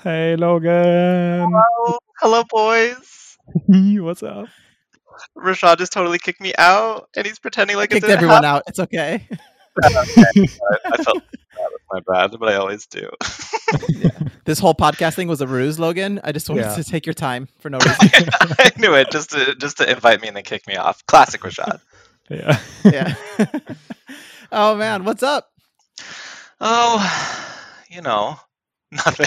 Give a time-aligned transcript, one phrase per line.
[0.00, 1.52] Hey, Logan.
[1.52, 3.36] Hello, hello, boys.
[3.66, 4.46] What's up?
[5.36, 8.56] Rashad just totally kicked me out, and he's pretending like it Kicked didn't everyone happen.
[8.56, 8.62] out.
[8.66, 9.26] It's okay.
[9.84, 13.08] I felt that was my bad, but I always do.
[14.44, 16.20] This whole podcast thing was a ruse, Logan.
[16.24, 16.74] I just wanted Yeah.
[16.74, 18.28] to take your time for no reason.
[18.58, 21.04] I knew it just to just to invite me and then kick me off.
[21.06, 21.80] Classic Rashad.
[22.28, 22.58] Yeah.
[22.84, 23.14] yeah.
[24.50, 25.50] oh man, what's up?
[26.60, 27.44] Oh,
[27.90, 28.36] you know,
[28.90, 29.26] nothing.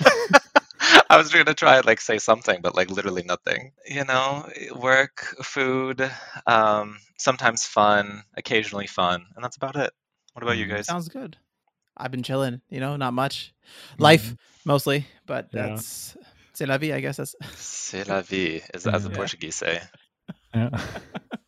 [1.10, 3.72] I was going to try and like say something, but like literally nothing.
[3.86, 6.10] You know, work, food,
[6.46, 9.92] um, sometimes fun, occasionally fun, and that's about it.
[10.32, 10.70] What about you Mm.
[10.70, 10.86] guys?
[10.86, 11.36] Sounds good.
[11.96, 12.60] I've been chilling.
[12.68, 13.54] You know, not much.
[13.98, 15.68] Life mostly, but Yeah.
[15.68, 16.16] that's
[16.54, 16.92] c'est la vie.
[16.92, 19.16] I guess that's C'est la vie, as, as the Yeah.
[19.16, 19.80] Portuguese say.
[20.54, 20.70] yeah.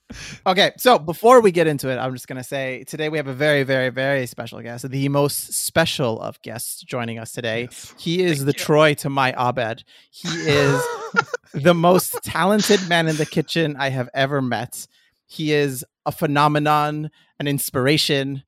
[0.46, 3.27] Okay, so before we get into it, I'm just going to say today we have
[3.27, 7.62] a very, very, very special guest, the most special of guests joining us today.
[7.62, 7.95] Yes.
[7.98, 8.65] He is Thank the you.
[8.65, 9.82] Troy to my Abed.
[10.10, 10.80] He is
[11.55, 14.87] the most talented man in the kitchen I have ever met.
[15.27, 18.45] He is a phenomenon, an inspiration.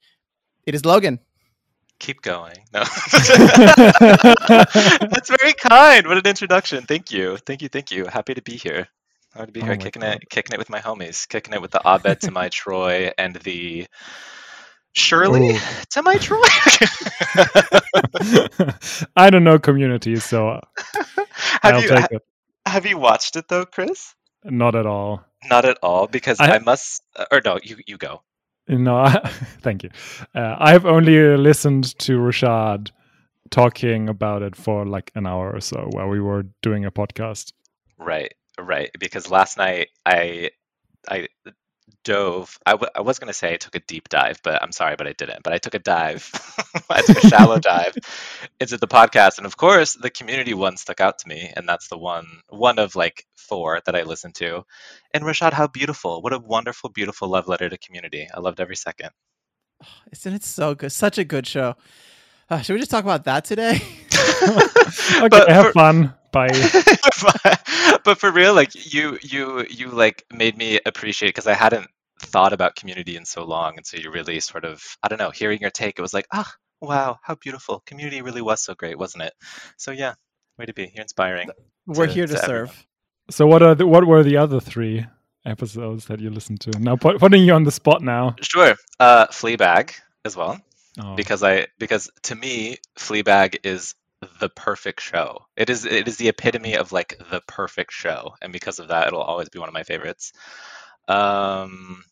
[0.65, 1.19] It is Logan.
[1.99, 2.55] Keep going.
[2.73, 2.81] No.
[3.99, 6.07] That's very kind.
[6.07, 6.85] What an introduction.
[6.85, 7.37] Thank you.
[7.39, 7.69] Thank you.
[7.69, 8.07] Thank you.
[8.07, 8.87] Happy to be here.
[9.35, 10.17] Happy to be Oh here, kicking God.
[10.17, 13.37] it, kicking it with my homies, kicking it with the Abed to my Troy and
[13.37, 13.87] the
[14.93, 15.59] Shirley Ooh.
[15.91, 16.43] to my Troy.
[19.17, 20.61] I don't know community, so
[21.63, 22.23] have I'll you take ha- it.
[22.67, 24.15] have you watched it though, Chris?
[24.45, 25.25] Not at all.
[25.49, 27.03] Not at all, because I- I, must.
[27.17, 28.23] uh, Or no, you you go.
[28.67, 29.29] No, I,
[29.63, 29.91] thank you.
[30.35, 32.91] Uh, I've only listened to Rashad
[33.51, 37.53] talking about it for like an hour or so while we were doing a podcast.
[37.99, 38.91] Right, right.
[38.99, 40.51] Because last night I
[41.09, 41.29] I
[42.05, 42.59] dove.
[42.67, 44.97] I, w- I was going to say I took a deep dive, but I'm sorry,
[44.97, 45.43] but I didn't.
[45.43, 46.31] But I took a dive.
[46.91, 47.95] I took a shallow dive
[48.61, 51.89] into the podcast, and of course, the community one stuck out to me, and that's
[51.89, 54.65] the one one of like four that I listened to.
[55.15, 56.21] And Rashad, how beautiful!
[56.23, 58.29] What a wonderful, beautiful love letter to community.
[58.33, 59.11] I loved every second.
[60.13, 60.93] Isn't it so good?
[60.93, 61.75] Such a good show.
[62.51, 63.81] Uh, should we just talk about that today?
[65.21, 66.15] Okay, But have for- fun.
[66.33, 66.49] Bye.
[67.23, 71.87] but, but for real, like you, you, you like made me appreciate because I hadn't
[72.21, 75.31] thought about community in so long, and so you really sort of, I don't know,
[75.31, 76.51] hearing your take, it was like, ah,
[76.81, 77.83] wow, how beautiful.
[77.87, 79.33] Community really was so great, wasn't it?
[79.77, 80.15] So yeah,
[80.59, 80.91] way to be.
[80.95, 81.51] You're inspiring.
[81.87, 82.69] We're To- here to to everyone.
[82.69, 82.87] serve.
[83.31, 85.07] So what are the, what were the other three
[85.45, 86.71] episodes that you listened to?
[86.79, 88.37] Now put, putting you on the spot now.
[88.43, 88.75] Sure.
[88.99, 89.93] Uh, Fleabag
[90.25, 90.59] as well.
[91.01, 93.95] Oh, because I because to me Fleabag is
[94.41, 95.47] the perfect show.
[95.57, 99.07] It is it is the epitome of like the perfect show, and because of that,
[99.07, 100.33] it'll always be one of my favorites.
[101.07, 102.05] Um,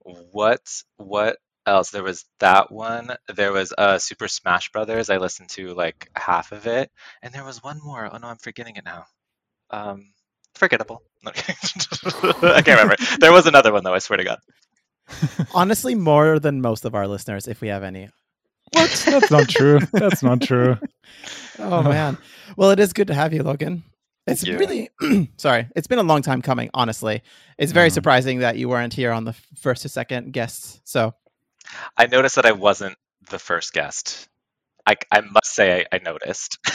[0.00, 0.60] what
[0.96, 1.90] what else?
[1.90, 3.16] There was that one.
[3.34, 5.10] There was uh Super Smash Brothers.
[5.10, 6.90] I listened to like half of it,
[7.22, 8.08] and there was one more.
[8.12, 9.04] Oh no, I'm forgetting it now.
[9.70, 10.12] Um,
[10.54, 11.02] forgettable.
[11.26, 12.96] I can't remember.
[13.20, 13.94] There was another one though.
[13.94, 14.38] I swear to God.
[15.54, 18.08] Honestly, more than most of our listeners, if we have any.
[18.72, 18.90] What?
[19.06, 19.80] That's not true.
[19.92, 20.76] That's not true.
[21.60, 22.16] Oh man.
[22.56, 23.82] Well, it is good to have you, Logan.
[24.28, 24.58] It's you.
[24.58, 24.90] really
[25.38, 25.66] sorry.
[25.74, 26.70] It's been a long time coming.
[26.72, 27.20] Honestly,
[27.58, 27.94] it's very Mhm.
[27.94, 30.80] surprising that you weren't here on the first or second guests.
[30.84, 31.14] So
[31.96, 32.96] I noticed that I wasn't
[33.28, 34.28] the first guest.
[34.86, 36.58] I, I must say I, I noticed.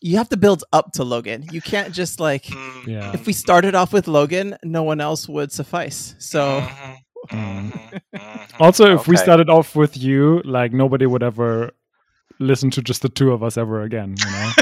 [0.00, 1.46] you have to build up to Logan.
[1.52, 2.44] You can't just like.
[2.46, 3.12] Mm, Yeah.
[3.14, 6.14] If we started off with Logan, no one else would suffice.
[6.18, 6.96] So mhm,
[7.28, 7.72] Mm.
[7.72, 8.60] mhm, mhm.
[8.60, 11.72] Also, if we started off with you, like nobody would ever
[12.38, 14.16] listen to just the two of us ever again.
[14.18, 14.52] You know?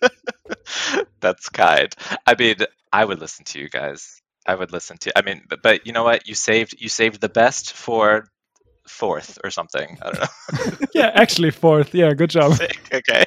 [1.20, 1.94] That's kind.
[2.26, 2.56] I mean,
[2.92, 4.20] I would listen to you guys.
[4.46, 5.18] I would listen to.
[5.18, 6.26] I mean, but, but you know what?
[6.26, 8.26] You saved you saved the best for
[8.88, 9.98] fourth or something.
[10.02, 10.86] I don't know.
[10.94, 11.94] yeah, actually fourth.
[11.94, 12.54] Yeah, good job.
[12.56, 12.80] Sick.
[12.92, 13.24] okay.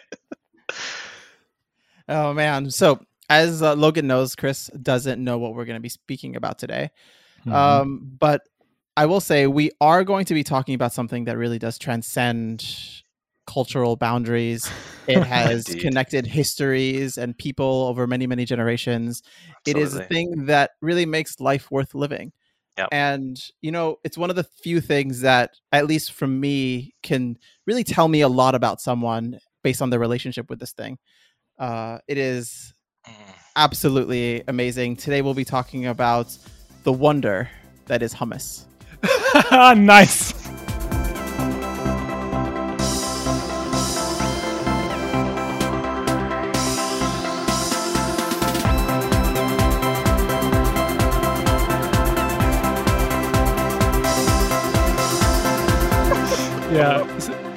[2.10, 2.72] Oh man!
[2.72, 3.00] So
[3.30, 6.92] as uh, Logan knows, Chris doesn't know what we're going to be speaking about today.
[7.46, 7.54] Mhm.
[7.54, 8.42] Um, but
[8.96, 12.66] I will say we are going to be talking about something that really does transcend
[13.48, 14.70] cultural boundaries.
[15.08, 19.24] It has connected histories and people over many, many generations.
[19.66, 22.32] It is a thing that really makes life worth living.
[22.78, 22.90] Yep.
[22.92, 27.38] And you know, it's one of the few things that, at least from me, can
[27.68, 30.98] really tell me a lot about someone based on their relationship with this thing.
[31.60, 32.74] Uh, it is
[33.08, 33.36] Mm.
[33.58, 34.96] absolutely amazing.
[34.96, 36.36] Today we'll be talking about
[36.84, 37.50] the wonder
[37.86, 38.66] that is hummus.
[39.78, 40.34] nice.
[56.74, 57.04] yeah.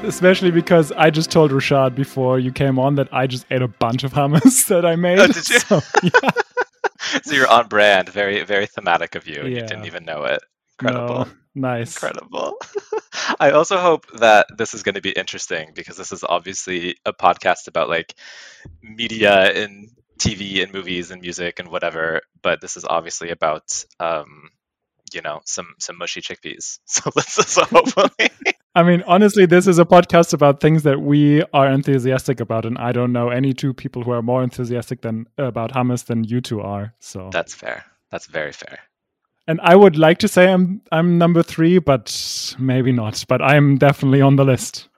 [0.03, 3.69] especially because I just told Rashad before you came on that I just ate a
[3.69, 5.19] bunch of hummus that I made.
[5.19, 5.59] Oh, did you?
[5.59, 6.31] So, yeah.
[7.23, 10.41] so you're on brand, very very thematic of you, and you didn't even know it.
[10.79, 11.25] Incredible.
[11.25, 11.95] No, nice.
[11.95, 12.59] Incredible.
[13.41, 17.13] I also hope that this is going to be interesting because this is obviously a
[17.13, 18.15] podcast about like
[18.83, 24.51] media and TV and movies and music and whatever, but this is obviously about um,
[25.13, 26.79] you know some some mushy chickpeas.
[26.87, 28.31] So let's so hopefully
[28.77, 32.77] I mean, honestly, this is a podcast about things that we are enthusiastic about, and
[32.77, 36.41] I don't know any two people who are more enthusiastic than about hummus than you
[36.43, 36.93] two are.
[36.99, 37.85] So, that's fair.
[38.11, 38.79] That's very fair.
[39.49, 43.25] and I would like to say I'm I'm number three, but maybe not.
[43.29, 44.89] But I'm definitely on the list.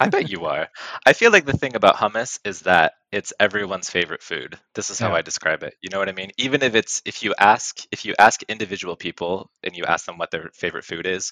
[0.00, 0.68] I bet you are.
[1.06, 4.58] I feel like the thing about hummus is that it's everyone's favorite food.
[4.74, 5.18] This is how Yeah.
[5.18, 5.74] I describe it.
[5.80, 6.32] You know what I mean?
[6.36, 10.18] Even if it's if you ask if you ask individual people and you ask them
[10.18, 11.30] what their favorite food is,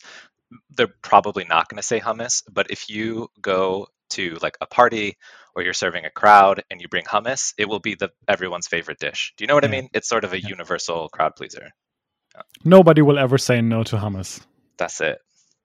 [0.76, 5.16] they're probably not going to say hummus, but if you go to like a party
[5.54, 8.98] or you're serving a crowd and you bring hummus, it will be the everyone's favorite
[8.98, 9.32] dish.
[9.36, 9.88] Do you know what I mean?
[9.94, 10.48] It's sort of a Yeah.
[10.50, 11.70] universal crowd pleaser.
[12.64, 14.40] Nobody will ever say no to hummus.
[14.78, 15.18] That's it.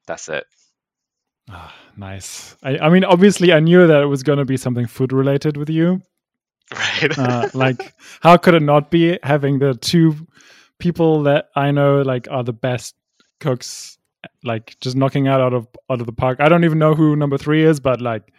[0.05, 0.45] That's it.
[1.49, 2.55] Ah, nice.
[2.63, 5.57] I, I mean, obviously, I knew that it was going to be something food related
[5.57, 6.01] with you.
[6.73, 7.17] Right?
[7.17, 10.15] Uh, like, how could it not be having the two
[10.79, 12.95] people that I know like are the best
[13.39, 13.96] cooks,
[14.47, 16.39] like just knocking out out of out of the park?
[16.39, 18.33] I don't even know who number three is, but like,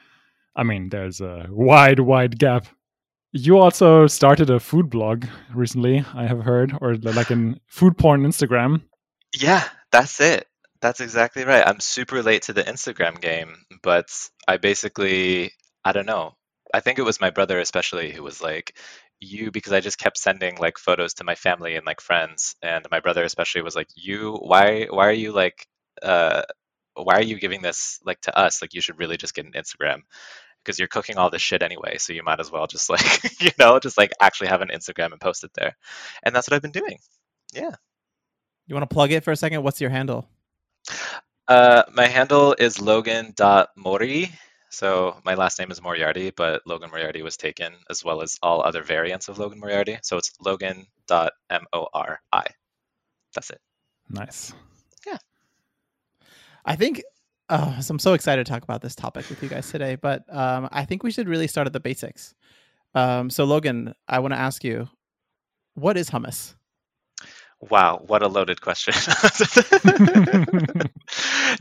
[0.56, 2.66] I mean, there's a wide, wide gap.
[3.32, 8.22] You also started a food blog recently, I have heard, or like in food porn
[8.22, 8.82] Instagram.
[9.38, 9.62] Yeah,
[9.93, 10.46] that's it.
[10.81, 11.66] That's exactly right.
[11.66, 14.08] I'm super late to the Instagram game, but
[14.46, 15.52] I basically,
[15.84, 16.37] I don't know.
[16.72, 18.76] I think it was my brother especially who was like,
[19.20, 22.87] you, because I just kept sending like photos to my family and like friends, and
[22.90, 25.66] my brother especially was like, you, why, why are you like,
[26.03, 26.43] uh,
[26.95, 28.62] why are you giving this like to us?
[28.62, 30.03] Like, you should really just get an Instagram
[30.65, 33.50] because you're cooking all this shit anyway, so you might as well just like, you
[33.59, 35.77] know, just like actually have an Instagram and post it there.
[36.23, 36.99] And that's what I've been doing.
[37.53, 37.73] Yeah.
[38.67, 39.62] You want to plug it for a second?
[39.62, 40.29] What's your handle?
[41.47, 44.31] Uh, my handle is logan.mori.
[44.71, 48.61] So my last name is Moriarty, but Logan Moriarty was taken as well as all
[48.61, 49.99] other variants of Logan Moriarty.
[50.03, 50.87] So it's logan.mori.
[53.35, 53.61] That's it.
[54.11, 54.53] Nice.
[56.69, 57.03] I think
[57.49, 60.23] oh, so I'm so excited to talk about this topic with you guys today, but
[60.29, 62.35] um, I think we should really start at the basics.
[62.94, 64.87] Um, so, Logan, I want to ask you,
[65.75, 66.55] what is hummus?
[67.61, 68.93] Wow, what a loaded question.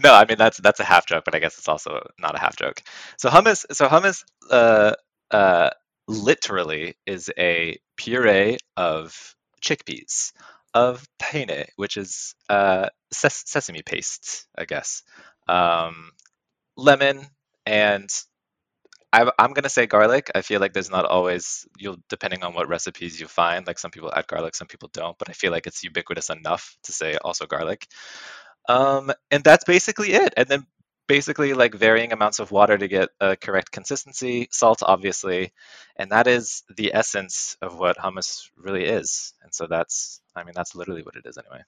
[0.04, 2.40] no, I mean that's that's a half joke, but I guess it's also not a
[2.40, 2.84] half joke.
[3.18, 4.94] So hummus, so hummus, uh,
[5.32, 5.70] uh,
[6.08, 10.34] literally is a puree of chickpeas,
[10.78, 15.04] of tahini, which is uh, ses- sesame paste, I guess,
[15.48, 16.12] um,
[16.78, 17.28] lemon,
[17.66, 18.10] and
[19.14, 20.32] I, I'm gonna say garlic.
[20.36, 23.66] I feel like there's not always you'll depending on what recipes you find.
[23.66, 25.18] Like some people add garlic, some people don't.
[25.18, 27.88] But I feel like it's ubiquitous enough to say also garlic.
[28.70, 30.34] Um, and that's basically it.
[30.38, 30.66] And then
[31.08, 35.54] basically like varying amounts of water to get a correct consistency, salt obviously,
[35.96, 39.34] and that is the essence of what hummus really is.
[39.42, 41.64] And so that's I mean that's literally what it is anyway.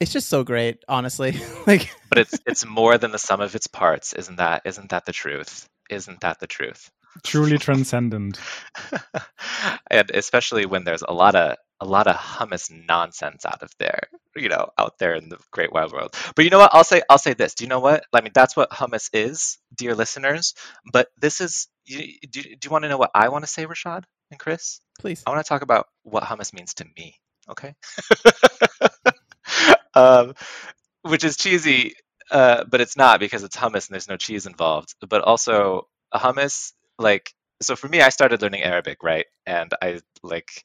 [0.00, 1.40] It's just so great, honestly.
[1.66, 5.06] like, But it's it's more than the sum of its parts, isn't that isn't that
[5.06, 5.68] the truth?
[5.90, 6.90] Isn't that the truth?
[7.22, 8.40] Truly transcendent.
[9.90, 14.08] and especially when there's a lot of a lot of hummus nonsense out of there,
[14.36, 16.14] you know, out there in the great wild world.
[16.34, 16.74] But you know what?
[16.74, 17.54] I'll say I'll say this.
[17.54, 18.04] Do you know what?
[18.12, 20.54] I mean, that's what hummus is, dear listeners.
[20.92, 21.68] But this is.
[21.86, 24.80] You, do, do you want to know what I want to say, Rashad and Chris?
[24.98, 25.22] please.
[25.26, 27.16] I want to talk about what hummus means to me.
[27.48, 27.74] Okay.
[29.94, 30.34] um,
[31.02, 31.94] which is cheesy,
[32.30, 34.94] uh, but it's not because it's hummus and there's no cheese involved.
[35.06, 39.26] But also, hummus, like, so for me, I started learning Arabic, right?
[39.46, 40.64] And I like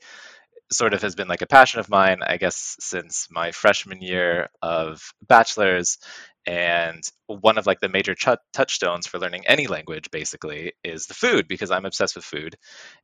[0.72, 4.50] sort of has been like a passion of mine, I guess, since my freshman year
[4.62, 5.98] of bachelor's.
[6.46, 11.14] And one of like the major ch- touchstones for learning any language, basically, is the
[11.14, 12.56] food because I'm obsessed with food.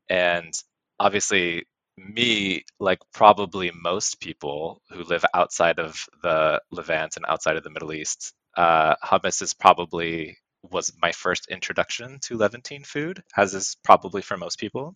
[0.10, 0.54] And
[1.00, 1.66] obviously,
[1.98, 7.70] me, like probably most people who live outside of the Levant and outside of the
[7.70, 10.38] Middle East, uh, hummus is probably
[10.72, 14.96] was my first introduction to Levantine food, as is probably for most people.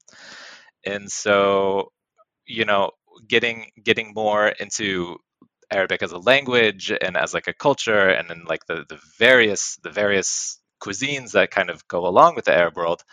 [0.85, 1.91] And so,
[2.49, 2.91] you know,
[3.27, 5.17] getting getting more into
[5.71, 9.77] Arabic as a language and as like a culture, and then like the the various
[9.83, 13.03] the various cuisines that kind of go along with the Arab world.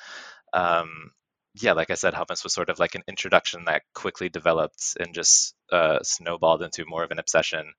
[0.52, 1.12] Um,
[1.54, 5.14] yeah, like I said, hummus was sort of like an introduction that quickly developed and
[5.14, 7.72] just uh, snowballed into more of an obsession.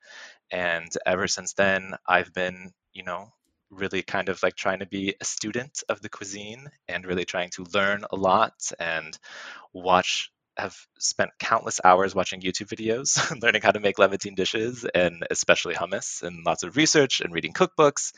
[0.52, 3.30] And ever since then, I've been, you know,
[3.70, 7.50] really kind of like trying to be a student of the cuisine and really trying
[7.52, 9.18] to learn a lot and
[9.74, 15.26] watch have spent countless hours watching YouTube videos, learning how to make Levantine dishes and
[15.30, 18.14] especially hummus, and lots of research and reading cookbooks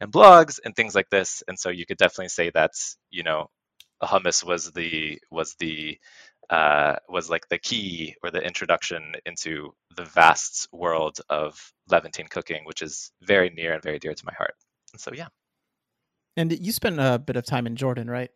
[0.00, 1.42] and blogs and things like this.
[1.48, 2.72] And so you could definitely say that
[3.10, 3.50] you know,
[4.02, 5.98] hummus was the was the
[6.50, 12.64] uh, was like the key or the introduction into the vast world of Levantine cooking,
[12.64, 14.54] which is very near and very dear to my heart.
[14.92, 15.28] And so yeah.
[16.36, 18.30] And you spent a bit of time in Jordan, right?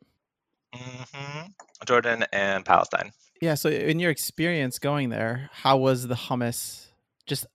[0.74, 1.46] hmm
[1.86, 3.12] Jordan and Palestine.
[3.40, 3.54] Yeah.
[3.54, 6.86] So, in your experience going there, how was the hummus
[7.26, 7.46] just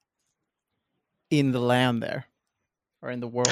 [1.30, 2.26] in the land there
[3.02, 3.48] or in the world?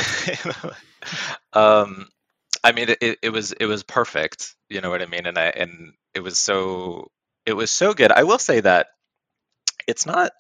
[1.54, 2.08] um,
[2.64, 4.56] I mean, it, it was it was perfect.
[4.70, 5.26] You know what I mean?
[5.26, 7.12] And I and it was so
[7.46, 8.12] it was so good.
[8.12, 8.88] I will say that
[9.88, 10.32] it's not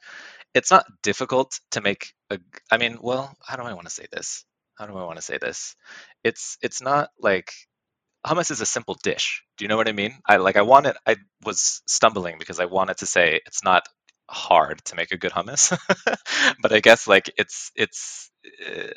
[0.54, 2.40] it's not difficult to make a.
[2.70, 4.46] I mean, well, how do I want to say this?
[4.78, 5.76] How do I want to say this?
[6.24, 7.52] It's it's not like
[8.26, 9.44] hummus is a simple dish.
[9.58, 10.14] Do you know what I mean?
[10.28, 13.84] I like I wanted I was stumbling because I wanted to say it's not
[14.30, 15.78] hard to make a good hummus,
[16.62, 18.32] but I guess like it's it's.
[18.66, 18.88] Uh,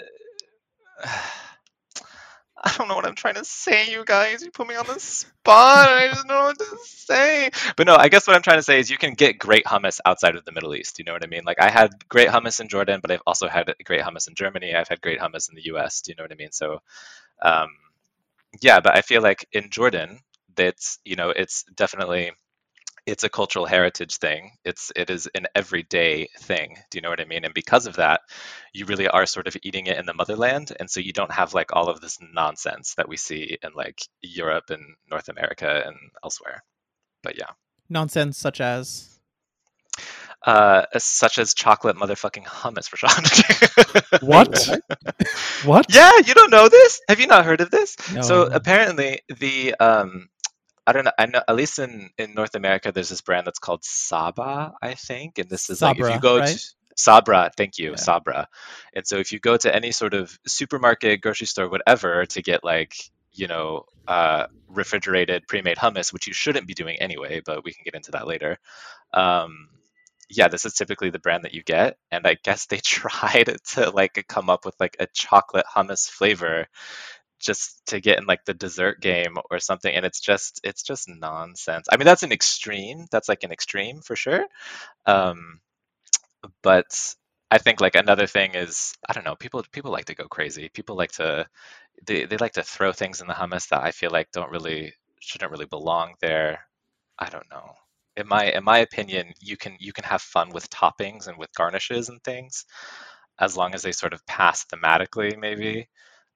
[2.67, 4.41] I don't know what I'm trying to say, you guys.
[4.41, 5.89] You put me on the spot.
[5.91, 7.51] I just don't know what to say.
[7.77, 10.01] But no, I guess what I'm trying to say is you can get great hummus
[10.07, 10.99] outside of the Middle East.
[10.99, 11.43] You know what I mean?
[11.45, 14.75] Like I had great hummus in Jordan, but I've also had great hummus in Germany.
[14.75, 16.01] I've had great hummus in the U.S.
[16.01, 16.53] Do you know what I mean?
[16.53, 16.81] So,
[17.43, 17.69] um,
[18.61, 18.81] yeah.
[18.81, 20.21] But I feel like in Jordan,
[20.57, 22.33] that's you know, it's definitely
[23.07, 24.53] it's a cultural heritage thing.
[24.65, 26.77] It's it is an everyday thing.
[26.91, 27.45] Do you know what I mean?
[27.45, 28.23] And because of that,
[28.73, 31.55] you really are sort of eating it in the motherland, and so you don't have
[31.55, 35.97] like all of this nonsense that we see in like Europe and North America and
[36.23, 36.63] elsewhere.
[37.23, 37.51] But yeah,
[37.89, 39.14] nonsense such as.
[40.45, 44.21] Uh, such as chocolate motherfucking hummus for Sean.
[44.29, 44.69] what?
[45.65, 45.87] what?
[45.89, 47.01] Yeah, you don't know this?
[47.09, 47.97] Have you not heard of this?
[48.13, 48.21] No.
[48.21, 50.29] So apparently the um
[50.87, 51.13] I don't know.
[51.19, 54.95] I know at least in in North America, there's this brand that's called Saba, I
[54.95, 56.57] think, and this is Sabra, like if you go right?
[56.57, 57.97] to Sabra, thank you, yeah.
[57.97, 58.49] Sabra.
[58.95, 62.63] And so if you go to any sort of supermarket, grocery store, whatever, to get
[62.65, 62.95] like
[63.33, 67.83] you know uh, refrigerated pre-made hummus, which you shouldn't be doing anyway, but we can
[67.85, 68.59] get into that later.
[69.13, 69.69] Um,
[70.37, 73.91] yeah, this is typically the brand that you get, and I guess they tried to
[73.91, 76.67] like come up with like a chocolate hummus flavor
[77.41, 81.09] just to get in like the dessert game or something and it's just it's just
[81.09, 81.87] nonsense.
[81.93, 84.47] I mean that's an extreme that's like an extreme for sure
[85.07, 85.61] um
[86.63, 87.15] but
[87.51, 90.69] i think like another thing is i don't know people people like to go crazy.
[90.69, 91.47] People like to
[92.07, 94.95] they, they like to throw things in the hummus that i feel like don't really
[95.21, 96.61] shouldn't really belong there.
[97.19, 97.75] I don't know
[98.17, 101.53] in my in my opinion you can you can have fun with toppings and with
[101.55, 102.65] garnishes and things
[103.41, 105.89] as long as they sort of pass thematically maybe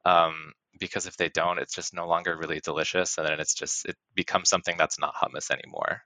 [0.05, 3.87] um, because if they don't, it's just no longer really delicious, and then it's just
[3.87, 6.03] it becomes something that's not hummus anymore.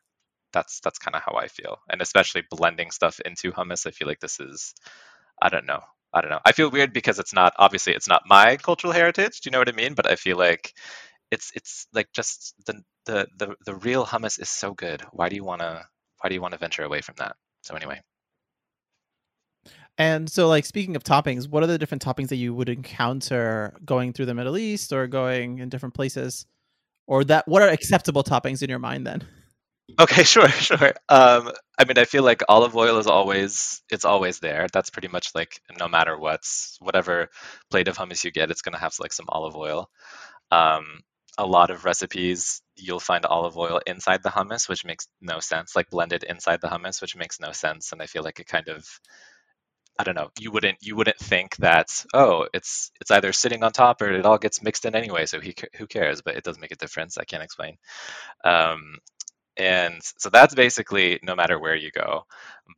[0.53, 4.09] That's that's kind of how I feel, and especially blending stuff into hummus, I feel
[4.09, 4.75] like this is,
[5.43, 5.81] I don't know,
[6.13, 6.41] I don't know.
[6.45, 9.41] I feel weird because it's not obviously it's not my cultural heritage.
[9.41, 9.95] Do you know what I mean?
[9.95, 10.75] But I feel like
[11.31, 15.03] it's it's like just the the the, the real hummus is so good.
[15.13, 15.87] Why do you wanna
[16.21, 17.37] why do you want to venture away from that?
[17.63, 18.01] So anyway.
[19.99, 23.77] And so, like, speaking of toppings, what are the different toppings that you would encounter
[23.85, 26.47] going through the Middle East or going in different places?
[27.07, 29.23] Or that, what are acceptable toppings in your mind then?
[30.01, 30.95] Okay, sure, sure.
[31.09, 34.67] Um, I mean, I feel like olive oil is always it's always there.
[34.73, 37.29] That's pretty much like no matter what's whatever
[37.71, 39.91] plate of hummus you get, it's gonna have like some olive oil.
[40.51, 41.01] Um,
[41.39, 45.75] a lot of recipes you'll find olive oil inside the hummus, which makes no sense,
[45.77, 47.93] like blended inside the hummus, which makes no sense.
[47.93, 48.87] And I feel like it kind of
[49.99, 50.31] I don't know.
[50.41, 54.27] You wouldn't you wouldn't think that oh it's it's either sitting on top or it
[54.27, 55.27] all gets mixed in anyway.
[55.27, 56.23] So he, who cares?
[56.23, 57.19] But it does make a difference.
[57.19, 57.77] I can't explain.
[58.45, 58.97] Um,
[59.57, 62.25] and so that's basically no matter where you go.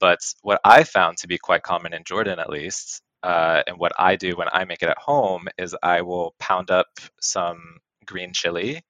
[0.00, 3.92] But what I found to be quite common in Jordan, at least, uh, and what
[3.98, 6.88] I do when I make it at home is I will pound up
[7.20, 8.82] some green chili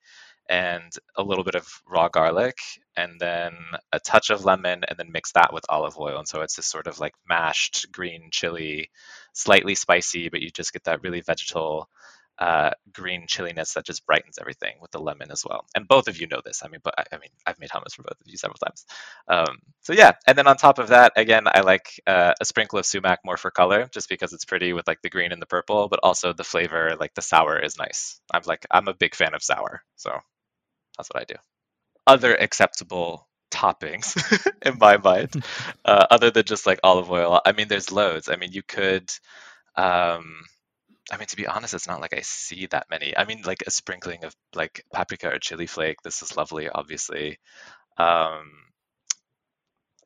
[0.48, 2.56] and a little bit of raw garlic
[2.96, 3.54] and then
[3.92, 6.18] a touch of lemon and then mix that with olive oil.
[6.18, 8.90] And so it's this sort of like mashed green chili
[9.32, 11.88] slightly spicy but you just get that really vegetal
[12.38, 16.20] uh, green chilliness that just brightens everything with the lemon as well and both of
[16.20, 18.36] you know this i mean but i, mean i've made hummus for both of you
[18.36, 18.84] several times
[19.28, 22.78] um, so yeah and then on top of that again i like uh, a sprinkle
[22.78, 25.46] of sumac more for color just because it's pretty with like the green and the
[25.46, 29.14] purple but also the flavor like the sour is nice i'm like i'm a big
[29.14, 30.10] fan of sour so
[30.96, 31.34] that's what I do.
[32.06, 34.16] Other acceptable toppings
[34.62, 35.44] in my mind,
[35.84, 37.40] uh, other than just like olive oil.
[37.44, 38.28] I mean, there's loads.
[38.28, 39.10] I mean, you could,
[39.76, 40.36] um,
[41.12, 43.16] I mean, to be honest, it's not like I see that many.
[43.16, 46.02] I mean, like a sprinkling of like paprika or chili flake.
[46.02, 47.38] This is lovely, obviously.
[47.98, 48.50] Um,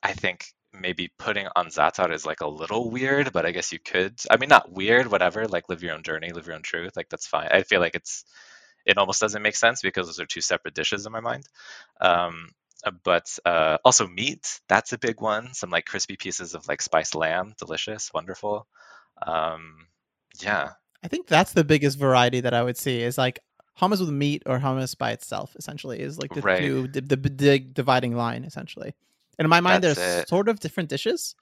[0.03, 3.79] I think maybe putting on za'atar is like a little weird, but I guess you
[3.79, 4.19] could.
[4.31, 5.47] I mean, not weird, whatever.
[5.47, 6.97] Like live your own journey, live your own truth.
[6.97, 7.49] Like that's fine.
[7.51, 8.25] I feel like it's
[8.85, 11.45] it almost doesn't make sense because those are two separate dishes in my mind.
[12.01, 12.51] Um,
[13.05, 15.53] but uh, also meat, that's a big one.
[15.55, 18.67] Some like crispy pieces of like spiced lamb, delicious, wonderful.
[19.27, 19.87] Um,
[20.41, 20.71] yeah,
[21.03, 23.39] I think that's the biggest variety that I would see is like
[23.81, 25.55] hummus with meat or hummus by itself.
[25.57, 26.59] Essentially, is like the Right.
[26.59, 28.45] two the, the big dividing line.
[28.45, 28.95] Essentially,
[29.39, 30.29] and in my mind, That's they're it.
[30.29, 31.35] sort of different dishes.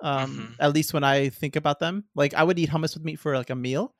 [0.00, 0.64] Um, Mhm.
[0.64, 3.36] at least when I think about them, like I would eat hummus with meat for
[3.36, 3.94] like a meal,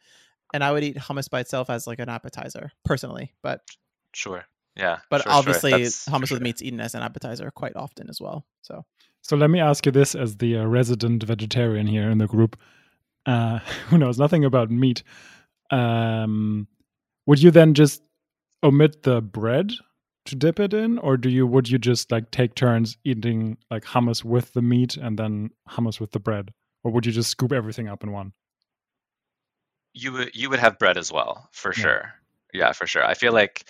[0.54, 3.34] and I would eat hummus by itself as like an appetizer, personally.
[3.42, 3.62] But
[4.14, 4.44] sure.
[4.76, 5.38] Yeah, but sure, sure.
[5.38, 6.40] obviously, That's for hummus with sure.
[6.40, 8.46] meat's eaten as an appetizer quite often as well.
[8.62, 8.84] So
[9.22, 12.56] So let me ask you this as the uh, resident vegetarian here in the group,
[13.28, 13.58] uh,
[13.90, 15.04] who knows nothing about meat.
[15.70, 16.68] Um,
[17.26, 18.02] would you then just
[18.64, 19.72] omit the bread
[20.26, 23.84] to dip it in, or do you would you just like take turns eating like
[23.84, 26.52] hummus with the meat and then hummus with the bread,
[26.84, 28.32] or would you just scoop everything up in one?
[29.94, 31.82] You would you would have bread as well, for Yeah.
[31.82, 32.14] sure.
[32.54, 33.04] Yeah, for sure.
[33.04, 33.64] I feel like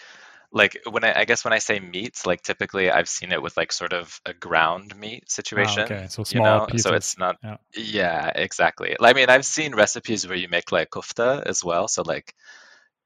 [0.53, 3.57] like when I, I guess when I say meats, like typically I've seen it with
[3.57, 5.83] like sort of a ground meat situation.
[5.83, 6.85] Ah, okay, so you small know, pieces.
[6.85, 7.37] so it's not.
[7.43, 7.57] Yeah.
[7.77, 8.97] Yeah, exactly.
[9.01, 12.35] I mean, I've seen recipes where you make like kofta as well, so like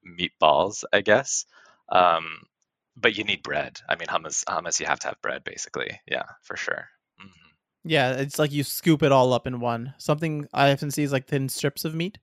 [0.07, 1.45] meatballs, I guess.
[1.89, 2.25] Um,
[2.95, 3.81] but you need bread.
[3.89, 5.99] I mean, hummus, hummus, you have to have bread, basically.
[6.07, 6.87] Yeah, for sure.
[7.19, 7.27] hmm
[7.85, 9.93] yeah, it's like you scoop it all up in one.
[9.97, 12.17] Something I often see is like thin strips of meat.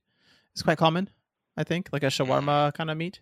[0.53, 1.09] It's quite common,
[1.55, 3.21] I think, like a shawarma kind of meat.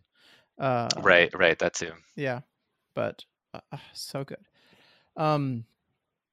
[0.60, 1.58] Uh, Right, right.
[1.60, 1.92] That too.
[2.16, 2.42] Yeah,
[2.94, 3.24] but
[3.54, 4.46] uh, uh, so good.
[5.16, 5.66] Um,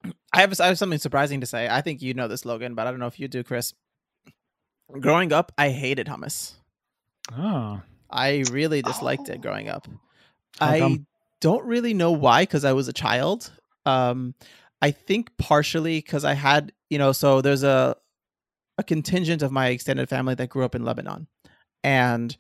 [0.33, 1.69] I have I have something surprising to say.
[1.69, 3.73] I think you know this, Logan, but I don't know if you do, Chris.
[5.01, 6.55] Growing up, I hated hummus.
[7.37, 7.81] Oh,
[8.11, 9.89] I really disliked it growing up.
[10.61, 11.07] How I come?
[11.41, 13.51] don't really know why because I was a child.
[13.85, 14.35] Um,
[14.81, 17.97] I think partially because I had, you know, so there's a
[18.79, 21.27] a contingent of my extended family that grew up in Lebanon,
[21.83, 22.37] and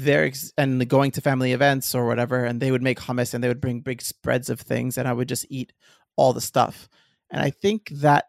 [0.00, 3.42] they're ex- and going to family events or whatever, and they would make hummus and
[3.42, 5.72] they would bring big spreads of things, and I would just eat
[6.16, 6.88] all the stuff.
[7.30, 8.26] And I think that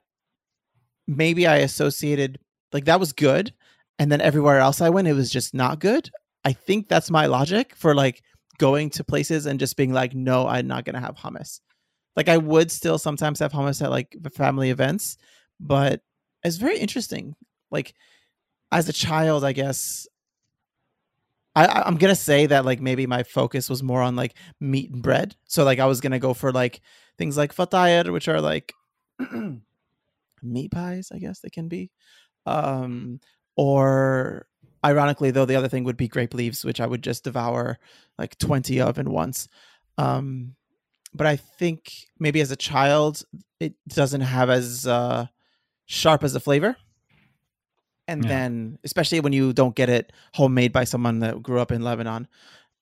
[1.08, 2.40] maybe I associated
[2.72, 3.54] like that was good,
[3.98, 6.10] and then everywhere else I went, it was just not good.
[6.46, 8.22] I think that's my logic for like
[8.58, 11.62] going to places and just being like, no, I'm not gonna have hummus.
[12.16, 15.18] Like I would still sometimes have hummus at like family events,
[15.60, 16.02] but
[16.44, 17.36] it's very interesting.
[17.72, 17.94] Like
[18.72, 20.08] as a child, I guess
[21.56, 25.02] I, I'm gonna say that like maybe my focus was more on like meat and
[25.02, 25.36] bread.
[25.46, 26.82] So like I was gonna go for like
[27.18, 28.74] things like fatayr, which are like
[30.42, 31.92] meat pies, I guess they can be.
[32.46, 33.20] Um,
[33.56, 34.48] or
[34.86, 37.78] ironically though, the other thing would be grape leaves, which I would just devour
[38.18, 39.48] like 20 of in once.
[39.98, 40.56] Um,
[41.14, 43.24] but I think maybe as a child,
[43.60, 45.26] it doesn't have as uh,
[45.86, 46.78] sharp as a flavor.
[48.10, 48.30] And Yeah.
[48.34, 52.28] then, especially when you don't get it homemade by someone that grew up in Lebanon,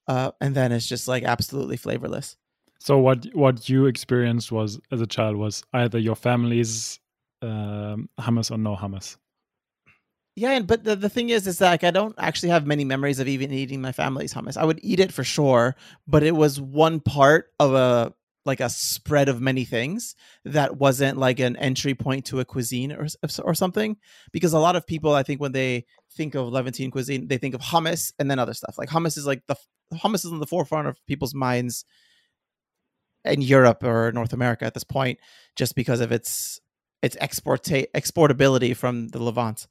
[0.07, 2.37] uh, and then it's just like absolutely flavorless.
[2.79, 6.99] so what what you experienced was as a child was either your family's
[7.41, 9.17] um, hummus or no hummus.
[10.35, 12.85] Yeah, and but the, the thing is, is that like I don't actually have many
[12.85, 14.55] memories of even eating my family's hummus.
[14.55, 15.75] I would eat it for sure,
[16.07, 18.13] but it was one part of a
[18.47, 22.91] like a spread of many things that wasn't like an entry point to a cuisine
[22.91, 23.07] or
[23.43, 23.97] or something.
[24.31, 27.53] Because a lot of people, I think, when they think of Levantine cuisine, they think
[27.53, 28.77] of hummus and then other stuff.
[28.77, 29.55] Like hummus is like the
[29.93, 31.85] hummus is in the forefront of people's minds
[33.23, 35.19] in Europe or North America at this point,
[35.55, 36.59] just because of its
[37.03, 39.67] its export exportability from the Levant.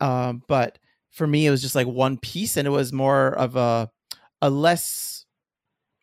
[0.00, 0.78] Um, but
[1.10, 3.90] for me, it was just like one piece, and it was more of a
[4.40, 5.21] a less,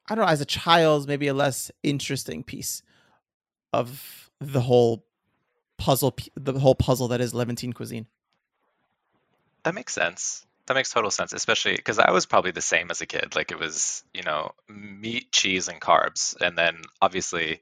[0.10, 2.82] I don't know, as a child, maybe a less interesting piece
[3.72, 5.06] of the whole
[5.78, 8.08] puzzle, the whole puzzle that is Levantine cuisine.
[9.64, 10.46] That makes sense.
[10.66, 13.36] That makes total sense, especially because I was probably the same as a kid.
[13.36, 16.40] Like it was, you know, meat, cheese, and carbs.
[16.40, 17.62] And then obviously,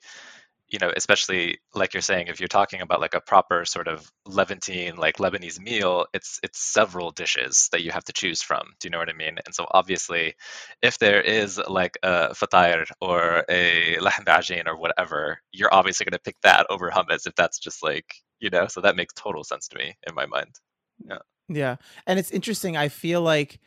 [0.68, 4.12] you know, especially like you're saying, if you're talking about like a proper sort of
[4.26, 8.68] Levantine, like Lebanese meal, it's it's several dishes that you have to choose from.
[8.80, 9.38] Do you know what I mean?
[9.46, 10.36] And so obviously,
[10.82, 16.20] if there is like a fatayr or a lahm or whatever, you're obviously going to
[16.20, 19.68] pick that over hummus if that's just like, you know, so that makes total sense
[19.70, 20.60] to me in my mind.
[21.06, 21.20] Yeah.
[21.50, 22.76] Yeah, and it's interesting.
[22.76, 23.60] I feel like,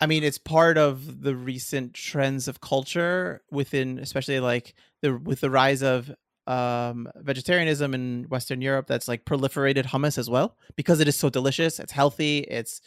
[0.00, 5.40] I mean, it's part of the recent trends of culture within, especially like the with
[5.40, 6.10] the rise of
[6.50, 11.30] um vegetarianism in Western Europe that's like proliferated hummus as well because it is so
[11.30, 12.80] delicious, it's healthy, it's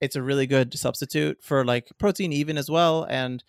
[0.00, 3.42] it's a really good substitute for like protein even as well and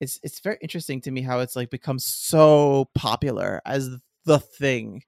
[0.00, 3.88] it's it's very interesting to me how it's like become so popular as
[4.26, 5.02] the thing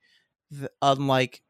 [0.57, 1.42] th- unlike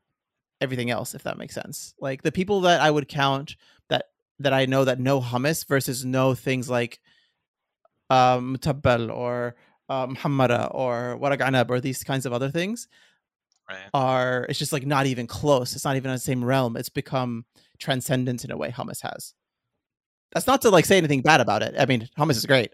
[0.60, 1.94] everything else if that makes sense.
[2.00, 3.56] Like the people that i would count
[3.90, 4.06] that
[4.40, 6.98] that i know that know hummus versus know things like
[8.10, 9.54] um tabbal or
[9.88, 12.88] um hamara or waraq anab or these kinds of other things
[13.68, 13.78] Right.
[13.94, 16.88] are it's just like not even close it's not even in the same realm it's
[16.88, 17.44] become
[17.78, 19.34] transcendent in a way hummus has
[20.32, 22.72] that's not to like say anything bad about it i mean hummus is great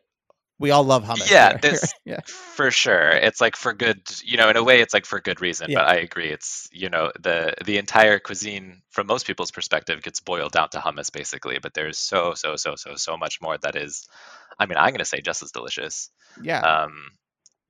[0.58, 3.08] we all love hummus Yeah, this- yeah For sure.
[3.10, 5.78] It's like for good, you know, in a way it's like for good reason, Yeah.
[5.78, 6.28] but I agree.
[6.28, 10.78] It's, you know, the the entire cuisine from most people's perspective gets boiled down to
[10.78, 14.06] hummus basically, but there's so so so so so much more that is
[14.58, 16.10] I mean, I'm going to say just as delicious.
[16.40, 17.10] yeah Um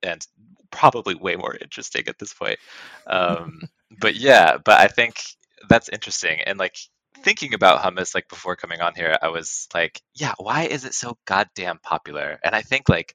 [0.02, 0.26] and
[0.70, 2.58] probably way more interesting at this point.
[3.06, 3.60] Um
[4.00, 5.20] but yeah, but I think
[5.68, 6.76] that's interesting and like
[7.22, 10.94] thinking about hummus like before coming on here, I was like, yeah, why is it
[10.94, 12.38] so goddamn popular?
[12.44, 13.14] And I think like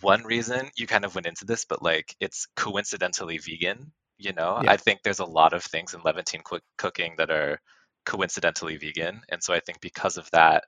[0.00, 3.92] one reason you kind of went into this, but like it's coincidentally vegan.
[4.18, 4.72] You know, Yeah.
[4.72, 7.60] I think there's a lot of things in Levantine cook- cooking that are
[8.04, 10.64] coincidentally vegan, and so I think because of that,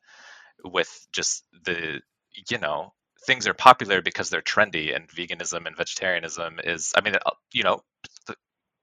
[0.65, 2.01] with just the
[2.51, 2.93] you know
[3.27, 6.93] things are popular because they're trendy, and veganism and vegetarianism is.
[6.97, 7.81] I mean, uh, you know,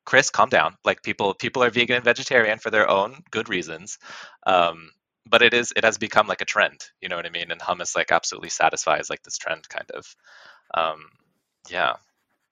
[0.06, 0.76] Chris, calm down.
[0.86, 3.98] Like people, people are vegan and vegetarian for their own good reasons.
[4.46, 4.92] Um,
[5.30, 7.60] but it is it has become like a trend you know what i mean and
[7.60, 10.16] hummus like absolutely satisfies like this trend kind of
[10.74, 11.06] um
[11.70, 11.94] yeah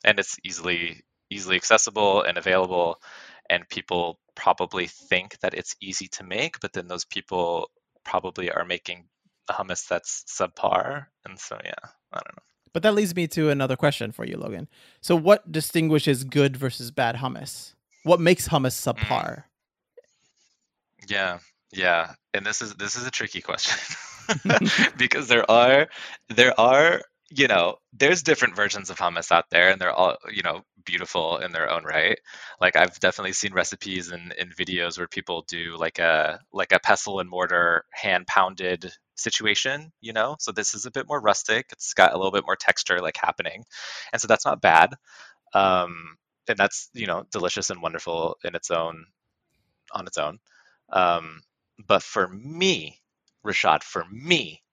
[0.05, 2.97] and it's easily easily accessible and available
[3.49, 7.69] and people probably think that it's easy to make but then those people
[8.03, 9.05] probably are making
[9.49, 12.43] hummus that's subpar and so yeah i don't know.
[12.73, 14.67] But that leads me to another question for you logan.
[14.99, 17.73] So what distinguishes good versus bad hummus?
[18.03, 18.93] What makes hummus mm.
[18.93, 19.43] subpar?
[21.07, 21.39] Yeah,
[21.71, 23.77] yeah, and this is this is a tricky question.
[24.97, 25.87] Because there are
[26.29, 30.43] there are you know there's different versions of hummus out there and they're all you
[30.43, 32.19] know beautiful in their own right.
[32.61, 36.79] Like i've definitely seen recipes and in, videos where people do like a like a
[36.79, 40.35] pestle and mortar hand pounded situation you know?
[40.39, 41.67] So this is a bit more rustic.
[41.71, 43.63] It's got a little bit more texture like happening.
[44.13, 44.93] And so that's not bad.
[45.53, 46.17] Um
[46.49, 49.05] and that's you know delicious and wonderful in its own
[49.93, 50.39] on its own.
[50.91, 51.41] Um
[51.87, 53.01] but for me,
[53.45, 54.63] Rashad, for me,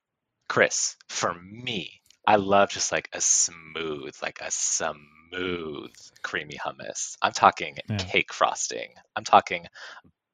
[0.49, 5.91] Chris, for me, I love just like a smooth, like a smooth,
[6.23, 7.17] creamy hummus.
[7.21, 7.97] I'm talking Yeah.
[7.97, 8.93] cake frosting.
[9.15, 9.67] I'm talking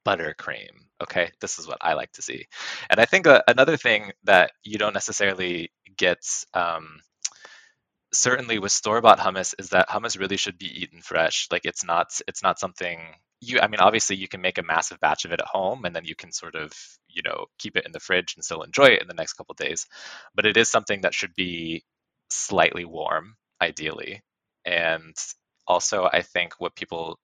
[0.06, 0.70] buttercream.
[1.02, 2.46] Okay, this is what I like to see.
[2.90, 6.20] And I think uh, another thing that you don't necessarily get.
[6.54, 7.00] Um,
[8.12, 12.08] certainly with store-bought hummus is that hummus really should be eaten fresh like it's not
[12.26, 12.98] it's not something
[13.40, 15.94] you i mean obviously you can make a massive batch of it at home and
[15.96, 16.72] then you can sort of
[17.08, 19.54] you know keep it in the fridge and still enjoy it in the next couple
[19.54, 19.86] days.
[20.34, 21.84] But it is something that should be
[22.30, 24.22] slightly warm ideally.
[24.64, 25.16] And
[25.66, 27.18] also i think what people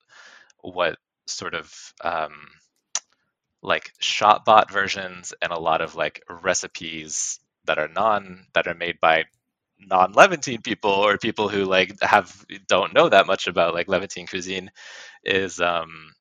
[0.60, 2.32] what sort of um,
[3.62, 8.74] like shop bought versions and a lot of like recipes that are non that are
[8.74, 9.24] made by
[9.78, 14.26] non Levantine people or people who like have don't know that much about like Levantine
[14.26, 14.70] cuisine
[15.24, 16.12] is um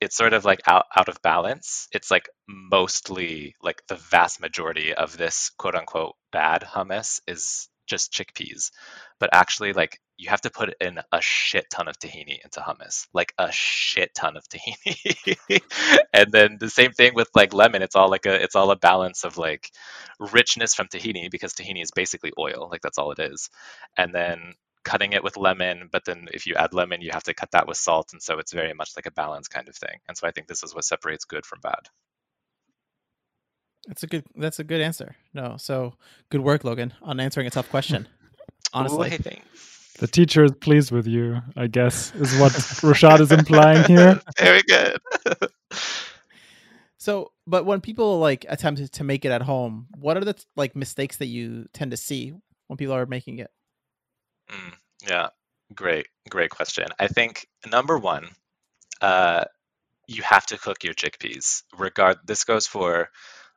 [0.00, 1.88] it's sort of like out, out of balance.
[1.92, 8.12] It's like mostly like the vast majority of this quote unquote bad hummus is just
[8.12, 8.70] chickpeas.
[9.20, 13.06] But actually like you have to put in a shit ton of tahini into hummus.
[13.14, 15.60] Like a shit ton of tahini.
[16.14, 17.82] and then the same thing with like lemon.
[17.82, 19.70] It's all like a it's all a balance of like
[20.20, 22.68] richness from tahini because tahini is basically oil.
[22.70, 23.50] Like that's all it is.
[23.98, 27.34] And then cutting it with lemon, but then if you add lemon, you have to
[27.34, 29.98] cut that with salt, and so it's very much like a balance kind of thing.
[30.08, 31.88] And so I think this is what separates good from bad.
[33.88, 35.94] that's a good that's a good answer no so
[36.30, 38.08] good work logan on answering a tough question
[38.72, 39.81] honestly Ooh, hey, thanks.
[39.98, 44.20] The teacher is pleased with you, I guess, is what Rashad is implying here.
[44.38, 44.98] Very good.
[47.02, 50.76] So, but when people like attempt to make it at home, what are the like
[50.76, 52.32] mistakes that you tend to see
[52.68, 53.50] when people are making it?
[54.48, 54.74] Mm,
[55.08, 55.28] yeah,
[55.74, 56.86] great, great question.
[57.00, 58.28] I think number one,
[59.00, 59.46] uh,
[60.06, 61.64] you have to cook your chickpeas.
[61.76, 63.08] Regard this goes for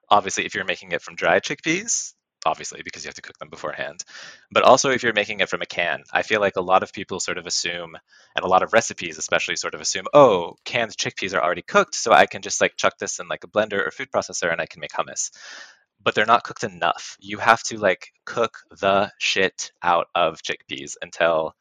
[0.10, 2.13] obviously if you're making it from dried chickpeas,
[2.45, 4.03] obviously because you have to cook them beforehand,
[4.51, 6.03] but also if you're making it from a can.
[6.12, 7.97] I feel like a lot of people sort of assume,
[8.36, 11.95] and a lot of recipes especially sort of assume, oh, canned chickpeas are already cooked,
[11.95, 14.62] so I can just like chuck this in like a blender or food processor and
[14.62, 15.31] I can make hummus.
[16.03, 17.17] But they're not cooked enough.
[17.19, 21.55] You have to like cook the shit out of chickpeas until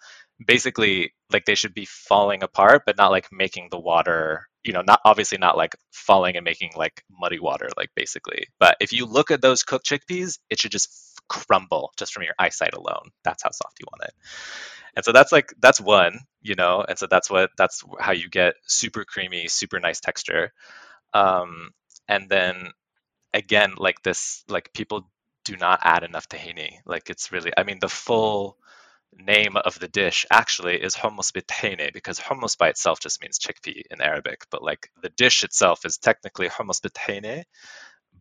[0.45, 4.83] basically like they should be falling apart but not like making the water you know,
[4.83, 8.47] not obviously not like falling and making like muddy water, like basically.
[8.59, 10.91] But if you look at those cooked chickpeas, it should just
[11.29, 13.11] crumble just from your eyesight alone.
[13.25, 14.15] That's how soft you want it.
[14.97, 18.29] And so that's like that's one, you know, and so that's what that's how you
[18.29, 20.53] get super creamy, super nice texture.
[21.13, 21.71] Um,
[22.09, 22.71] and then
[23.33, 25.09] again, like this, like people
[25.45, 26.79] do not add enough tahini.
[26.87, 28.57] Like it's really, I mean, the full
[29.19, 33.83] name of the dish actually is hummus bitahine because hummus by itself just means chickpea
[33.91, 37.45] in Arabic, but like the dish itself is technically hummus bitahine,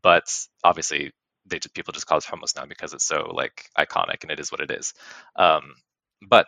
[0.02, 0.26] but
[0.64, 1.12] obviously
[1.46, 4.40] they just, people just call it hummus now because it's so like iconic and it
[4.40, 4.94] is what it is.
[5.36, 5.76] Um,
[6.28, 6.48] but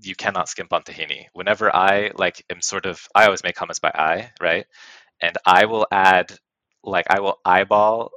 [0.00, 1.26] you cannot skimp on tahini.
[1.32, 4.66] Whenever I like am sort of, I always make hummus by eye, right?
[5.20, 6.36] And I will add,
[6.82, 8.10] like, I will eyeball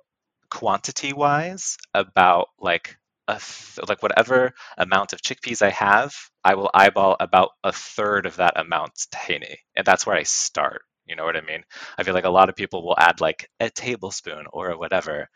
[0.49, 6.13] quantity wise about like a th- like whatever amount of chickpeas I have,
[6.43, 10.83] I will eyeball about a third of that amount tahini, and that's where I start.
[11.05, 11.63] You know what I mean?
[11.97, 15.29] I feel like a lot of people will add like a tablespoon or whatever,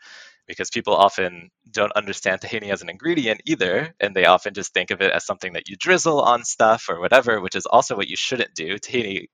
[0.46, 4.90] because people often don't understand tahini as an ingredient either, and they often just think
[4.90, 8.08] of it as something that you drizzle on stuff or whatever, which is also what
[8.08, 8.78] you shouldn't do.
[8.78, 9.28] Tahini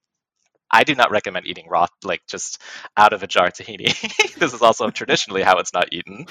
[0.70, 2.60] I do not recommend eating raw, like just
[2.96, 3.92] out of a jar tahini.
[4.38, 6.26] this is also traditionally how it's not eaten.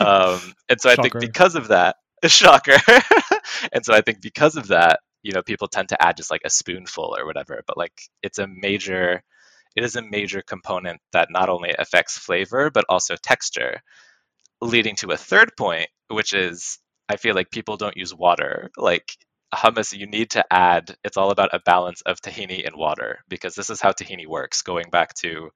[0.00, 2.76] Um, and so I think because of that, shocker.
[3.72, 6.42] and so I think because of that, you know, people tend to add just like
[6.44, 7.62] a spoonful or whatever.
[7.66, 9.22] But like, it's a major,
[9.76, 13.80] it is a major component that not only affects flavor but also texture.
[14.60, 18.70] Leading to a third point, which is I feel like people don't use water.
[18.76, 19.16] Like
[19.54, 23.54] hummus, you need to add, it's all about a balance of tahini and water because
[23.54, 24.62] this is how tahini works.
[24.62, 25.50] Going back to,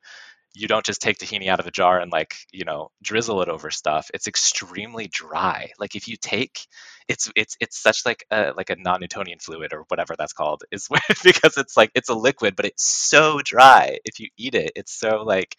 [0.55, 3.49] you don't just take tahini out of a jar and like, you know, drizzle it
[3.49, 4.11] over stuff.
[4.15, 5.71] It's extremely dry.
[5.79, 6.67] Like if you take,
[7.09, 10.89] it's it's it's such like a like a non-Newtonian fluid or whatever that's called is
[11.25, 13.99] because it's like it's a liquid, but it's so dry.
[14.05, 15.57] If you eat it, it's so like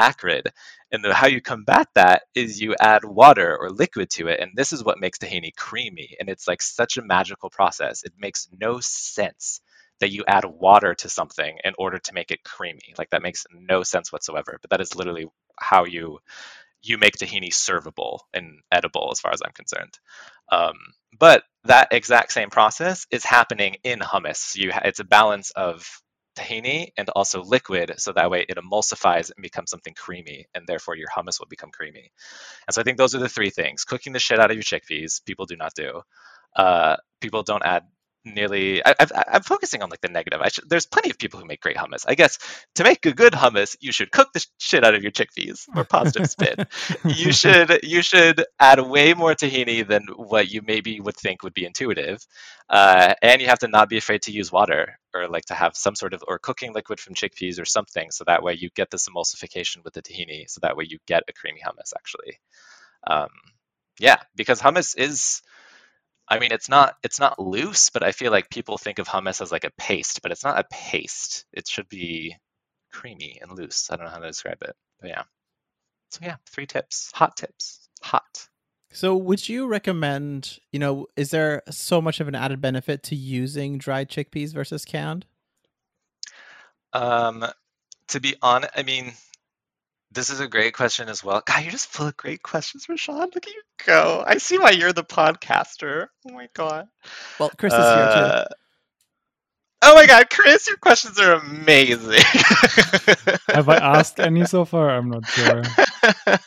[0.00, 0.48] acrid.
[0.92, 4.40] And the, how you combat that is you add water or liquid to it.
[4.40, 6.16] And this is what makes tahini creamy.
[6.18, 8.02] And it's like such a magical process.
[8.02, 9.60] It makes no sense
[10.00, 12.94] that you add water to something in order to make it creamy.
[12.98, 14.58] Like that makes no sense whatsoever.
[14.60, 15.26] But that is literally
[15.58, 16.18] how you
[16.82, 19.98] you make tahini servable and edible as far as I'm concerned.
[20.50, 20.74] Um,
[21.18, 24.56] but that exact same process is happening in hummus.
[24.56, 26.00] You ha- it's a balance of
[26.40, 30.96] tahini and also liquid so that way it emulsifies and becomes something creamy and therefore
[30.96, 32.12] your hummus will become creamy.
[32.68, 33.84] And so i think those are the three things.
[33.84, 36.02] Cooking the shit out of your chickpeas people do not do.
[36.56, 37.84] Uh, people don't add
[38.24, 38.94] nearly I,
[39.32, 40.40] am focusing on like the negative.
[40.52, 42.04] Should, there's plenty of people who make great hummus.
[42.06, 42.38] I guess
[42.74, 45.84] to make a good hummus you should cook the shit out of your chickpeas more
[45.84, 46.56] positive spin.
[47.04, 51.54] You should you should add way more tahini than what you maybe would think would
[51.54, 52.18] be intuitive
[52.68, 55.76] uh, and you have to not be afraid to use water or like to have
[55.76, 58.90] some sort of or cooking liquid from chickpeas or something so that way you get
[58.90, 62.38] this emulsification with the tahini so that way you get a creamy hummus actually.
[63.06, 63.28] Um,
[63.98, 65.42] yeah because hummus is
[66.30, 69.40] I mean, it's not it's not loose, but I feel like people think of hummus
[69.40, 71.44] as like a paste, but it's not a paste.
[71.52, 72.36] It should be
[72.92, 73.90] creamy and loose.
[73.90, 75.22] I don't know how to describe it, but yeah.
[76.10, 78.48] So yeah, three tips, hot tips, hot.
[78.92, 83.16] So would you recommend, you know, is there so much of an added benefit to
[83.16, 85.26] using dried chickpeas versus canned?
[86.92, 87.46] Um,
[88.08, 89.12] to be honest, I mean,
[90.12, 91.42] this is a great question as well.
[91.44, 93.34] God, you're just full of great questions, Rashad.
[93.34, 94.24] Look at you go.
[94.26, 96.08] I see why you're the podcaster.
[96.28, 96.88] Oh my god.
[97.38, 98.32] Well, Chris is uh, here too.
[98.32, 98.44] Uh,
[99.82, 102.22] oh my god, Chris, your questions are amazing.
[103.48, 104.90] have I asked any so far?
[104.90, 105.62] I'm not sure.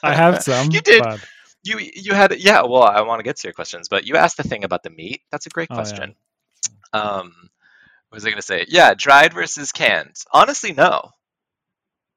[0.03, 0.71] I have some.
[0.71, 1.01] You did.
[1.01, 1.25] But...
[1.63, 2.63] You you had yeah.
[2.63, 4.89] Well, I want to get to your questions, but you asked the thing about the
[4.89, 5.21] meat.
[5.31, 6.15] That's a great question.
[6.91, 7.01] Oh, yeah.
[7.01, 7.33] Um,
[8.09, 8.65] what was I going to say?
[8.67, 10.17] Yeah, dried versus canned.
[10.33, 11.11] Honestly, no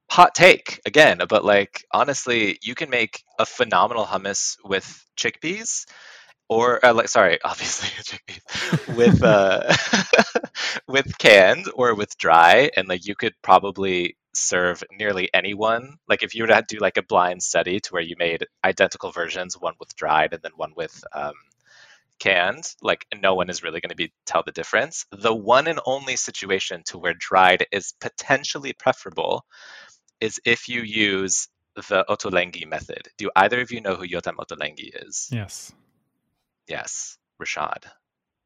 [0.09, 5.87] hot take again, but like honestly, you can make a phenomenal hummus with chickpeas
[6.49, 9.73] or uh, like sorry, obviously chickpeas with uh
[10.89, 15.97] with canned or with dry and like you could probably serve nearly anyone.
[16.09, 19.11] Like if you were to do like a blind study to where you made identical
[19.13, 21.35] versions, one with dried and then one with um,
[22.19, 25.07] canned, like no one is really going to be tell the difference.
[25.13, 29.45] The one and only situation to where dried is potentially preferable
[30.21, 33.09] is if you use the Ottolenghi method.
[33.19, 35.29] Do either of you know who Yotam Ottolenghi is?
[35.31, 35.73] Yes.
[36.69, 37.19] Yes.
[37.41, 37.85] Rashad.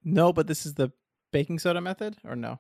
[0.04, 0.90] No, but this is the
[1.33, 2.59] baking soda method, or no?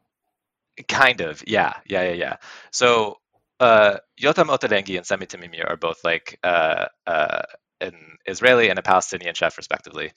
[0.88, 1.42] Kind of.
[1.46, 1.74] Yeah.
[1.86, 2.04] Yeah.
[2.04, 2.12] Yeah.
[2.12, 2.36] Yeah.
[2.70, 3.16] So
[3.58, 7.42] uh, Yotam Ottolenghi and Sami Tamimi are both like uh, uh,
[7.80, 7.94] an
[8.26, 10.12] Israeli and a Palestinian chef, respectively,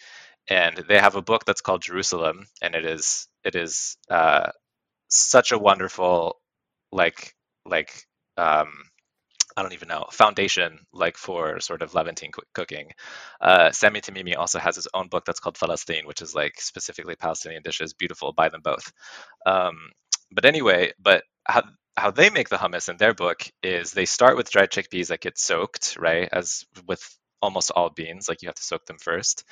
[0.48, 4.52] and they have a book that's called Jerusalem, and it is it is uh,
[5.08, 6.38] such a wonderful
[6.92, 8.06] like like
[8.38, 8.70] um,
[9.56, 12.92] I don't even know foundation like for sort of Levantine cooking.
[13.40, 17.16] Uh, Sami Tamimi also has his own book that's called Falastin, which is like specifically
[17.16, 17.94] Palestinian dishes.
[17.94, 18.92] Beautiful, buy them both.
[19.46, 19.92] Um,
[20.32, 21.64] but anyway, but how
[21.96, 25.22] how they make the hummus in their book is they start with dried chickpeas that
[25.22, 26.28] get soaked, right?
[26.32, 27.04] As with
[27.42, 29.44] almost all beans, like you have to soak them first.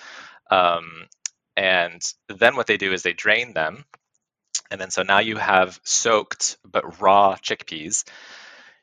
[0.49, 1.07] Um,
[1.55, 3.83] and then what they do is they drain them.
[4.71, 8.05] And then so now you have soaked but raw chickpeas.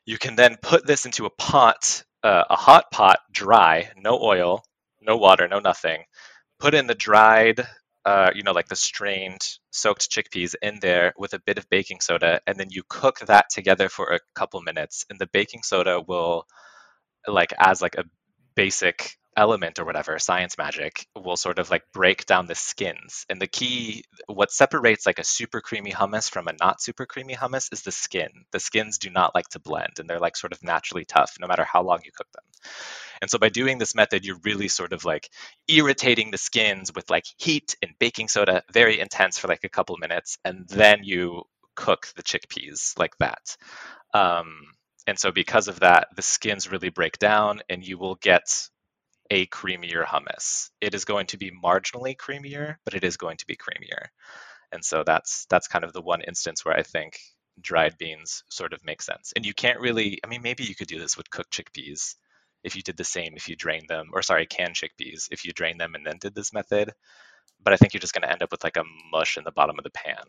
[0.09, 4.63] You can then put this into a pot, uh, a hot pot, dry, no oil,
[4.99, 6.05] no water, no nothing.
[6.57, 7.61] Put in the dried,
[8.05, 11.99] uh, you know, like the strained, soaked chickpeas in there with a bit of baking
[11.99, 15.05] soda, and then you cook that together for a couple minutes.
[15.11, 16.47] And the baking soda will,
[17.27, 18.05] like, as like a
[18.55, 23.25] basic element or whatever science magic will sort of like break down the skins.
[23.29, 27.35] And the key what separates like a super creamy hummus from a not super creamy
[27.35, 28.27] hummus is the skin.
[28.51, 31.47] The skins do not like to blend and they're like sort of naturally tough no
[31.47, 32.43] matter how long you cook them.
[33.21, 35.29] And so by doing this method you're really sort of like
[35.69, 39.95] irritating the skins with like heat and baking soda very intense for like a couple
[39.97, 41.43] minutes and then you
[41.75, 43.55] cook the chickpeas like that.
[44.13, 44.63] Um,
[45.07, 48.69] and so because of that, the skins really break down and you will get
[49.29, 50.69] a creamier hummus.
[50.81, 54.07] It is going to be marginally creamier, but it is going to be creamier.
[54.71, 57.19] And so that's that's kind of the one instance where I think
[57.61, 59.33] dried beans sort of make sense.
[59.35, 62.15] And you can't really I mean maybe you could do this with cooked chickpeas
[62.63, 65.53] if you did the same if you drained them or sorry, canned chickpeas if you
[65.53, 66.93] drained them and then did this method.
[67.61, 69.51] But I think you're just going to end up with like a mush in the
[69.51, 70.23] bottom of the pan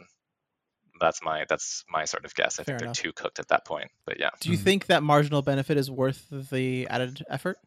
[1.01, 2.61] that's my that's my sort of guess.
[2.61, 2.97] I Fair think enough.
[2.97, 3.91] they're too cooked at that point.
[4.05, 4.29] But yeah.
[4.39, 4.65] Do you mm-hmm.
[4.65, 7.59] think that marginal benefit is worth the added effort?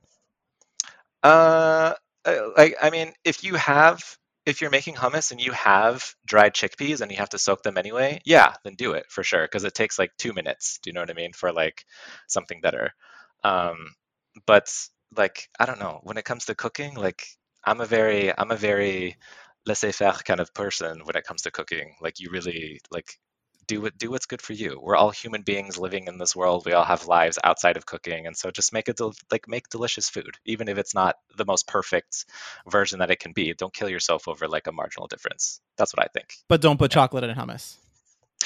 [1.23, 1.93] Uh,
[2.25, 4.01] uh, like I mean, if you have
[4.45, 7.77] if you're making hummus and you have dried chickpeas and you have to soak them
[7.77, 10.79] anyway, yeah, then do it for sure because it takes like two minutes.
[10.83, 11.85] Do you know what I mean for like
[12.27, 12.91] something better?
[13.43, 13.93] Um,
[14.45, 14.69] but
[15.15, 17.25] like I don't know when it comes to cooking, like
[17.65, 19.17] I'm a very I'm a very
[19.65, 21.95] laissez-faire kind of person when it comes to cooking.
[22.01, 23.17] Like you really like
[23.67, 24.79] do what do what's good for you.
[24.81, 26.65] We're all human beings living in this world.
[26.65, 29.69] We all have lives outside of cooking, and so just make it del- like make
[29.69, 32.25] delicious food, even if it's not the most perfect
[32.67, 33.53] version that it can be.
[33.53, 35.61] Don't kill yourself over like a marginal difference.
[35.77, 36.33] That's what I think.
[36.47, 37.01] But don't put yeah.
[37.01, 37.75] chocolate in hummus.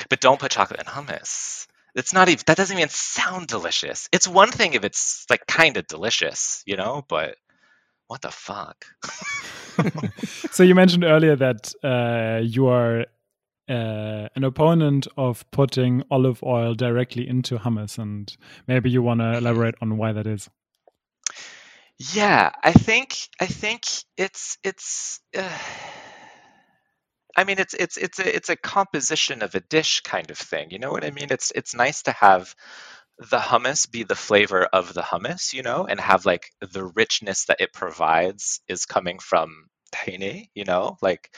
[0.10, 1.68] But don't put chocolate in hummus.
[1.96, 4.08] It's not even that doesn't even sound delicious.
[4.12, 7.36] It's one thing if it's like kind of delicious, you know, but
[8.08, 8.86] what the fuck?
[10.52, 13.06] so you mentioned earlier that uh, you are
[13.70, 18.36] uh, an opponent of putting olive oil directly into hummus, and
[18.68, 20.50] maybe you want to elaborate on why that is.
[22.14, 23.84] Yeah, I think I think
[24.18, 25.20] it's it's.
[25.36, 25.58] Uh,
[27.36, 30.72] I mean, it's it's it's a it's a composition of a dish kind of thing.
[30.72, 31.28] You know what I mean?
[31.32, 32.56] It's it's nice to have
[33.18, 37.46] the hummus be the flavor of the hummus, you know, and have like the richness
[37.46, 41.32] that it provides is coming from tahini, you know, like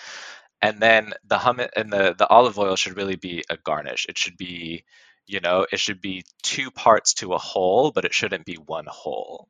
[0.62, 4.06] and then the hummus and the the olive oil should really be a garnish.
[4.10, 4.84] It should be,
[5.28, 8.86] you know, it should be two parts to a whole, but it shouldn't be one
[8.88, 9.48] whole.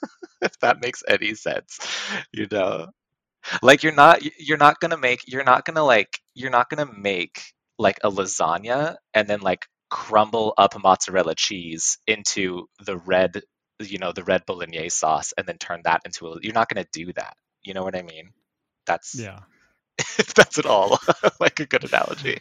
[0.42, 1.78] if that makes any sense,
[2.32, 2.88] you know.
[3.62, 6.68] Like you're not you're not going to make you're not going to like you're not
[6.68, 7.42] going to make
[7.78, 13.42] like a lasagna and then like crumble up mozzarella cheese into the red
[13.80, 16.84] you know the red bolognese sauce and then turn that into a you're not going
[16.84, 18.30] to do that you know what i mean
[18.86, 19.40] that's yeah
[20.18, 20.98] if that's at all
[21.40, 22.38] like a good analogy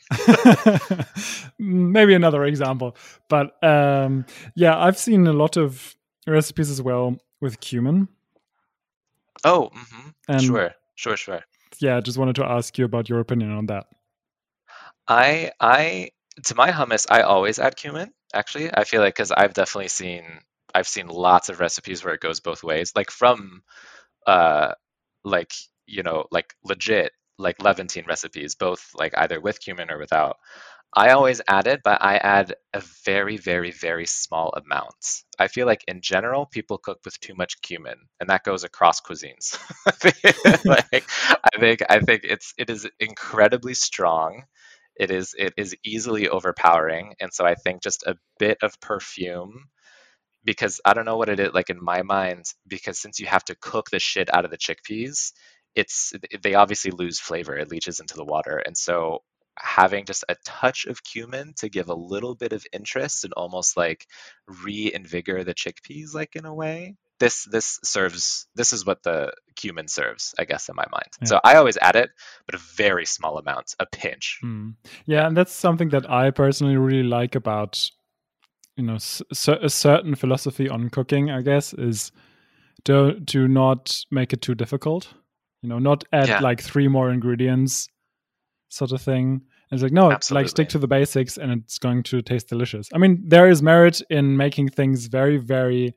[1.59, 2.95] maybe another example
[3.27, 5.95] but um yeah i've seen a lot of
[6.27, 8.07] recipes as well with cumin
[9.43, 10.09] oh mm-hmm.
[10.27, 11.41] and, sure sure sure
[11.79, 13.87] yeah i just wanted to ask you about your opinion on that
[15.07, 16.09] i i
[16.45, 18.11] to my hummus, I always add cumin.
[18.33, 20.23] Actually, I feel like because I've definitely seen
[20.73, 23.63] I've seen lots of recipes where it goes both ways, like from
[24.27, 24.73] uh
[25.23, 25.53] like
[25.85, 30.37] you know like legit like Levantine recipes, both like either with cumin or without.
[30.95, 35.23] I always add it, but I add a very, very, very small amount.
[35.39, 39.01] I feel like in general, people cook with too much cumin, and that goes across
[39.01, 39.59] cuisines.
[40.65, 41.05] like,
[41.43, 44.43] I think I think it's it is incredibly strong
[44.97, 49.65] it is it is easily overpowering and so i think just a bit of perfume
[50.43, 53.43] because i don't know what it is like in my mind because since you have
[53.45, 55.31] to cook the shit out of the chickpeas
[55.75, 59.19] it's they obviously lose flavor it leaches into the water and so
[59.57, 63.75] having just a touch of cumin to give a little bit of interest and almost
[63.75, 64.07] like
[64.63, 69.89] reinvigorate the chickpeas like in a way this this serves this is what the cumin
[69.89, 71.27] serves i guess in my mind yeah.
[71.27, 72.09] so i always add it
[72.45, 74.73] but a very small amount a pinch mm.
[75.05, 77.91] yeah and that's something that i personally really like about
[78.79, 82.11] you know cer- a certain philosophy on cooking, I guess, is
[82.85, 85.13] do do not make it too difficult.
[85.61, 86.39] You know, not add Yeah.
[86.39, 87.87] like three more ingredients,
[88.69, 89.25] sort of thing.
[89.71, 92.47] And it's like no, it's like stick to the basics, and it's going to taste
[92.49, 92.89] delicious.
[92.93, 95.95] I mean, there is merit in making things very, very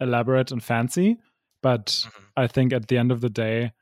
[0.00, 1.18] elaborate and fancy,
[1.62, 2.24] but Mhm.
[2.36, 3.72] I think at the end of the day,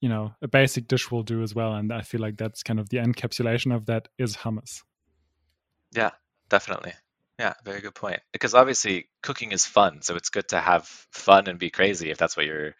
[0.00, 1.74] you know, a basic dish will do as well.
[1.74, 4.82] And I feel like that's kind of the encapsulation of that is hummus.
[5.92, 6.10] Yeah,
[6.48, 6.94] definitely.
[7.38, 8.20] Yeah, very good point.
[8.32, 12.18] Because obviously cooking is fun, so it's good to have fun and be crazy if
[12.18, 12.74] that's what you're,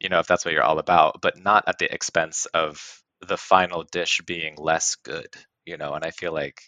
[0.00, 3.36] you know, if that's what you're all about, but not at the expense of the
[3.36, 5.28] final dish being less good,
[5.64, 5.94] you know.
[5.94, 6.62] And I feel like,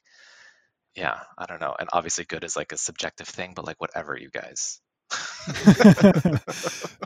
[0.95, 1.74] yeah, I don't know.
[1.79, 4.81] And obviously good is like a subjective thing, but like whatever, you guys.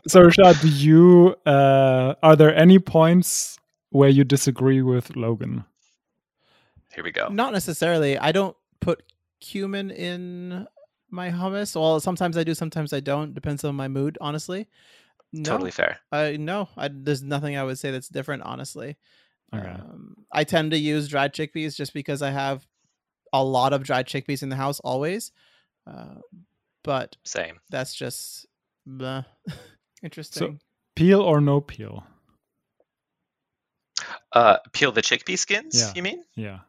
[0.08, 3.58] so Rashad, do you uh are there any points
[3.90, 5.64] where you disagree with Logan?
[6.94, 7.28] Here we go.
[7.28, 8.18] Not necessarily.
[8.18, 9.02] I don't put
[9.40, 10.66] cumin in
[11.10, 11.78] my hummus.
[11.78, 13.34] Well, sometimes I do, sometimes I don't.
[13.34, 14.68] Depends on my mood, honestly.
[15.32, 15.98] No, Totally fair.
[16.12, 16.68] I no.
[16.76, 18.96] I, there's nothing I would say that's different, honestly.
[19.54, 19.66] Okay.
[19.66, 22.66] Um, I tend to use dried chickpeas just because I have
[23.32, 25.32] a lot of dried chickpeas in the house always.
[25.86, 26.16] Uh,
[26.84, 27.60] but Same.
[27.70, 28.46] that's just
[30.02, 30.60] interesting.
[30.96, 32.04] Peel or no peel?
[34.32, 35.92] Uh, peel the chickpea skins, Yeah.
[35.94, 36.22] you mean?
[36.34, 36.60] Yeah.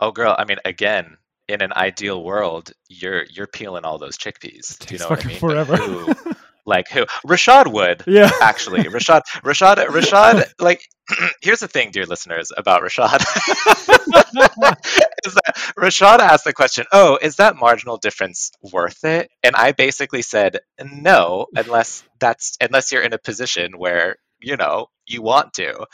[0.00, 0.34] Oh, girl.
[0.38, 1.16] I mean, again,
[1.48, 4.78] in an ideal world, you're you're peeling all those chickpeas.
[4.78, 5.38] Do you know what I mean?
[5.38, 5.76] Forever.
[5.76, 6.14] who-
[6.64, 7.04] like who?
[7.26, 8.30] Rashad would yeah.
[8.40, 8.84] actually.
[8.84, 10.52] Rashad, Rashad, Rashad.
[10.60, 10.82] Like,
[11.42, 13.20] here's the thing, dear listeners, about Rashad.
[15.24, 19.72] is that Rashad asked the question, "Oh, is that marginal difference worth it?" And I
[19.72, 25.52] basically said, "No, unless that's unless you're in a position where." You know, you want
[25.52, 25.86] to,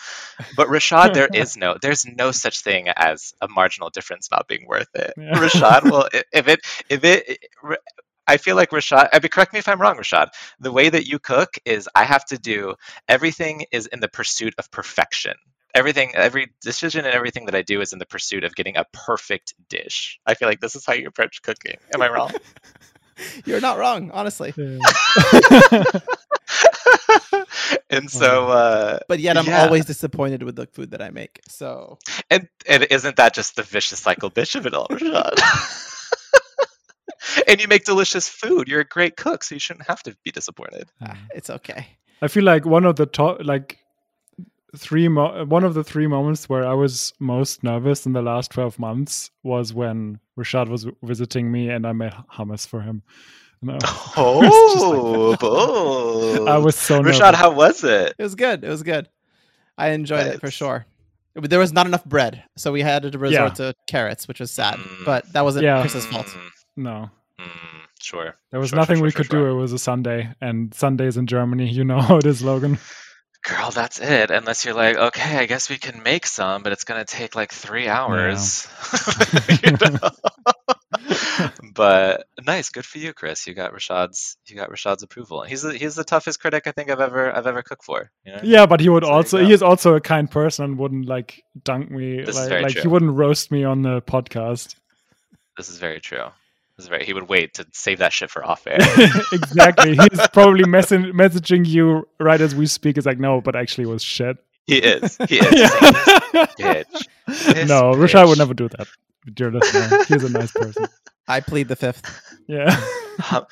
[0.56, 4.66] but Rashad, there is no, there's no such thing as a marginal difference not being
[4.66, 5.12] worth it.
[5.18, 5.34] Yeah.
[5.34, 7.38] Rashad, well, if it, if it,
[8.28, 9.08] I feel like Rashad.
[9.12, 10.28] I mean, correct me if I'm wrong, Rashad.
[10.60, 12.74] The way that you cook is I have to do
[13.08, 15.34] everything is in the pursuit of perfection.
[15.74, 18.84] Everything, every decision and everything that I do is in the pursuit of getting a
[18.92, 20.18] perfect dish.
[20.26, 21.76] I feel like this is how you approach cooking.
[21.94, 22.32] Am I wrong?
[23.46, 24.52] You're not wrong, honestly.
[27.90, 29.62] And so, uh, But yet, I'm Yeah.
[29.64, 31.40] always disappointed with the food that I make.
[31.48, 31.98] So
[32.30, 35.40] and and isn't that just the vicious cycle, bitch of it all, Rashad?
[37.48, 38.68] and you make delicious food.
[38.68, 40.90] You're a great cook, so you shouldn't have to be disappointed.
[41.02, 41.86] ah, it's okay.
[42.22, 43.78] I feel like one of the top, like
[44.76, 48.50] three, mo- one of the three moments where I was most nervous in the last
[48.50, 53.02] twelve months was when Rashad was visiting me and I made hummus for him.
[53.62, 56.48] And I was just Oh, like- bold.
[56.48, 57.18] I was so nervous.
[57.18, 58.14] Rashad, how was it?
[58.18, 58.62] It was good.
[58.62, 59.08] It was good.
[59.76, 60.86] I enjoyed it for sure.
[61.34, 64.74] There was not enough bread, so we had to resort to carrots, which was sad.
[64.74, 65.04] Mm.
[65.04, 65.80] But that wasn't Yeah.
[65.80, 66.26] Chris's fault.
[66.78, 67.10] No,
[67.40, 68.36] mm, sure.
[68.50, 69.46] there was Sure, nothing sure, we could do.
[69.46, 72.78] It was a Sunday, and Sundays in Germany, you know how it is, Logan.
[73.44, 74.30] Girl, that's it.
[74.30, 77.52] Unless you're like, okay, I guess we can make some, but it's gonna take like
[77.52, 78.66] three hours.
[79.80, 80.10] Know?
[81.74, 83.46] but nice, good for you, Chris.
[83.46, 85.42] You got Rashad's you got Rashad's approval.
[85.42, 88.10] He's the, he's the toughest critic I think I've ever I've ever cooked for.
[88.24, 88.40] You know?
[88.42, 91.42] Yeah, but he would So also he is also a kind person and wouldn't like
[91.62, 94.74] dunk me This is like, like he wouldn't roast me on the podcast.
[95.56, 96.26] This is very true.
[96.78, 97.04] This is very.
[97.04, 98.78] He would wait to save that shit for off air.
[99.32, 99.96] exactly.
[99.96, 102.96] He's probably messing messaging you right as we speak.
[102.96, 104.36] It's like, no, but actually it was shit.
[104.66, 105.16] he is.
[105.28, 105.48] He is.
[105.48, 105.92] He's saying,
[106.32, 107.06] "This bitch.
[107.26, 108.86] This no, Rashad would never do that.
[109.34, 110.86] Dear listener, he's a nice person.
[111.28, 112.02] I plead the fifth.
[112.46, 112.70] Yeah.
[113.18, 113.46] Hum-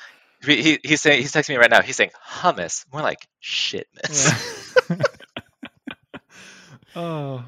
[0.45, 1.81] he, he, he's saying he's texting me right now.
[1.81, 4.95] He's saying hummus, more like shitness.
[6.95, 7.43] oh.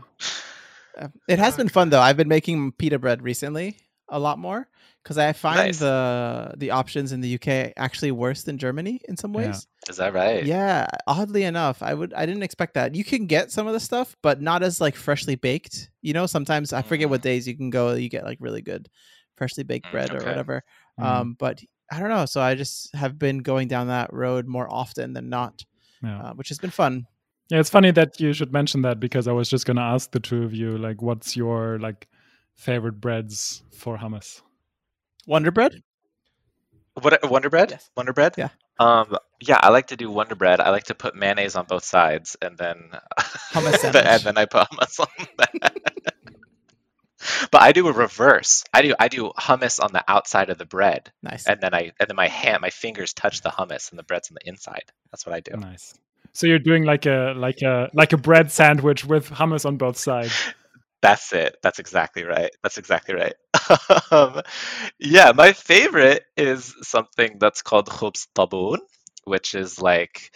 [1.00, 2.02] Uh, It has been fun though.
[2.02, 3.78] I've been making pita bread recently
[4.12, 4.68] a lot more
[5.04, 5.80] because I find Nice.
[5.80, 9.48] the the options in the UK actually worse than Germany in some Yeah.
[9.48, 9.68] ways.
[9.88, 10.44] Is that right?
[10.44, 12.96] Yeah, oddly enough, I would I didn't expect that.
[12.96, 15.90] You can get some of the stuff, but not as like freshly baked.
[16.02, 17.94] You know, sometimes I forget what days you can go.
[17.94, 18.90] You get like really good
[19.38, 20.64] freshly baked Mm, bread or whatever.
[21.00, 22.26] Mm, Um, but I don't know.
[22.26, 25.66] So I just have been going down that road more often than not,
[26.04, 26.20] yeah.
[26.22, 27.08] uh, which has been fun.
[27.50, 30.20] yeah, it's funny that you should mention that because I was just gonna ask the
[30.20, 32.08] two of you, like, what's your like
[32.60, 34.42] favorite breads for hummus?
[35.26, 35.82] Wonder bread.
[37.02, 37.72] What Wonder Bread?
[37.72, 37.90] Yes.
[37.96, 38.34] Wonder Bread?
[38.38, 38.50] Yeah.
[38.78, 39.16] Um.
[39.40, 40.60] Yeah, I like to do Wonder Bread.
[40.60, 42.90] I like to put mayonnaise on both sides, and then
[43.54, 45.08] Hummus and then I put hummus on
[45.38, 45.74] that.
[47.52, 48.64] but I do a reverse.
[48.74, 51.46] I do I do hummus on the outside of the bread, Nice.
[51.48, 54.30] and then I and then my hand, my fingers touch the hummus, and the bread's
[54.32, 54.84] on the inside.
[55.12, 55.56] That's what I do.
[55.58, 55.94] Nice.
[56.34, 59.98] So you're doing like a like a like a bread sandwich with hummus on both
[59.98, 60.34] sides.
[61.02, 61.58] That's it.
[61.64, 62.52] That's exactly right.
[62.62, 63.34] That's exactly right.
[64.12, 64.42] um,
[65.00, 68.80] yeah, my favorite is something that's called khubz tabun,
[69.24, 70.32] which is like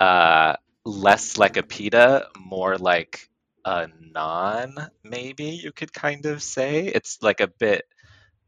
[0.00, 0.54] uh,
[0.84, 3.28] less like a pita, more like
[3.64, 6.86] a naan, maybe you could kind of say.
[6.86, 7.84] It's like a bit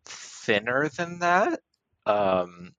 [0.07, 1.61] thinner than that.
[2.07, 2.73] Um,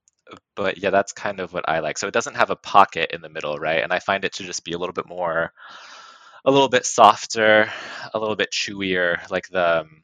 [0.56, 1.98] but yeah, that's kind of what I like.
[1.98, 3.84] So it doesn't have a pocket in the middle, right?
[3.84, 5.54] And I find it to just be a little bit more,
[6.48, 7.70] a little bit softer,
[8.14, 9.30] a little bit chewier.
[9.30, 10.04] Like the, um,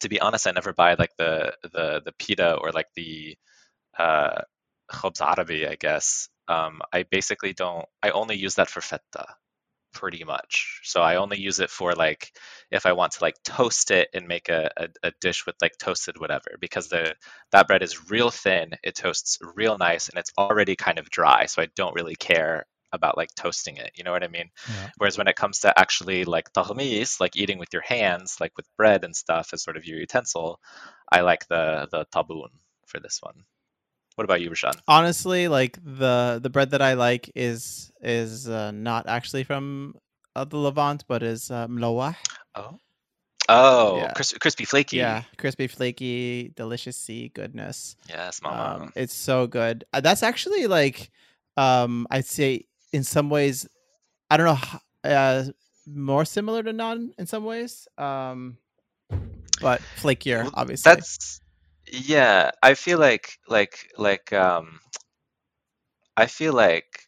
[0.00, 3.36] to be honest, I never buy like the the the pita or like the
[3.98, 4.40] uh,
[4.90, 6.28] khubz arabi, I guess.
[6.48, 7.84] Um, I basically don't.
[8.02, 9.26] I only use that for fatteh
[9.92, 10.80] pretty much.
[10.84, 12.32] So I only use it for like
[12.70, 15.72] if I want to like toast it and make a, a, a, dish with like
[15.78, 17.14] toasted whatever because the
[17.52, 21.46] that bread is real thin, it toasts real nice and it's already kind of dry.
[21.46, 22.66] So I don't really care
[22.96, 23.92] about like toasting it.
[23.94, 24.50] You know what I mean?
[24.68, 24.90] Yeah.
[24.98, 28.66] Whereas when it comes to actually like tahmis, like eating with your hands, like with
[28.76, 30.58] bread and stuff as sort of your utensil,
[31.10, 32.50] I like the the tabun
[32.86, 33.44] for this one.
[34.16, 34.80] What about you, Rashad?
[34.88, 39.94] Honestly, like the the bread that I like is is uh, not actually from
[40.34, 42.16] uh, the Levant, but is uh, mlawah.
[42.54, 42.78] Oh.
[43.48, 44.12] Oh, yeah.
[44.12, 44.96] Cris- crispy flaky.
[44.96, 47.96] Yeah, crispy flaky, delicious sea goodness.
[48.08, 48.82] Yes, mama.
[48.84, 49.84] Um, it's so good.
[49.92, 51.10] Uh, that's actually like,
[51.56, 53.66] um, I'd say in some ways,
[54.30, 54.78] I don't know,
[55.10, 55.44] uh,
[55.86, 57.86] more similar to naan in some ways.
[57.96, 58.58] Um,
[59.60, 60.90] but flakier, well, obviously.
[60.90, 61.40] That's
[61.90, 64.80] yeah, I feel like like like um
[66.16, 67.00] I feel like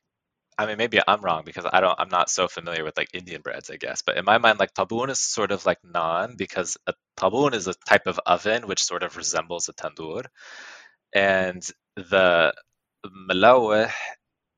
[0.57, 3.43] I mean maybe I'm wrong because I don't I'm not so familiar with like Indian
[3.43, 4.03] breads, I guess.
[4.03, 7.67] But in my mind like tabun is sort of like naan because a tabun is
[7.67, 10.27] a type of oven which sort of resembles a tandoor.
[11.15, 11.63] And
[11.97, 12.55] the
[13.07, 13.91] malawah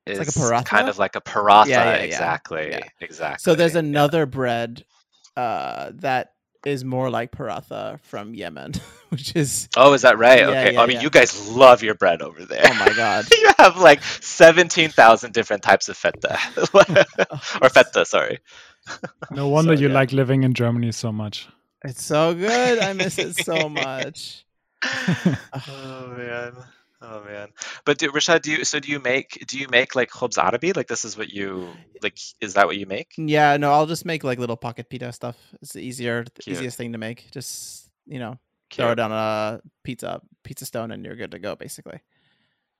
[0.06, 0.64] is like a paratha?
[0.64, 2.68] kind of like a paratha yeah, yeah, exactly.
[2.70, 2.84] Yeah.
[3.00, 3.42] Exactly.
[3.42, 4.84] So there's another bread
[5.36, 6.32] uh that
[6.66, 8.72] is more like paratha from Yemen,
[9.08, 10.40] which is oh, is that right?
[10.40, 11.02] Yeah, okay, yeah, I mean, yeah.
[11.02, 12.62] you guys love your bread over there.
[12.64, 16.38] Oh my god, you have like seventeen thousand different types of feta
[17.62, 18.04] or feta.
[18.04, 18.40] Sorry.
[19.30, 21.48] No wonder so, you like living in Germany so much.
[21.84, 22.78] It's so good.
[22.78, 24.44] I miss it so much.
[24.82, 26.52] oh man.
[27.02, 27.48] Oh man,
[27.86, 30.72] but do, Rashad, do you so do you make do you make like khubz arabi?
[30.74, 31.68] Like this is what you
[32.02, 32.18] like?
[32.42, 33.14] Is that what you make?
[33.16, 35.36] Yeah, no, I'll just make like little pocket pita stuff.
[35.62, 37.30] It's the easier, the easiest thing to make.
[37.30, 38.38] Just you know,
[38.68, 38.84] Cute.
[38.84, 41.56] throw it on a pizza pizza stone, and you're good to go.
[41.56, 42.00] Basically,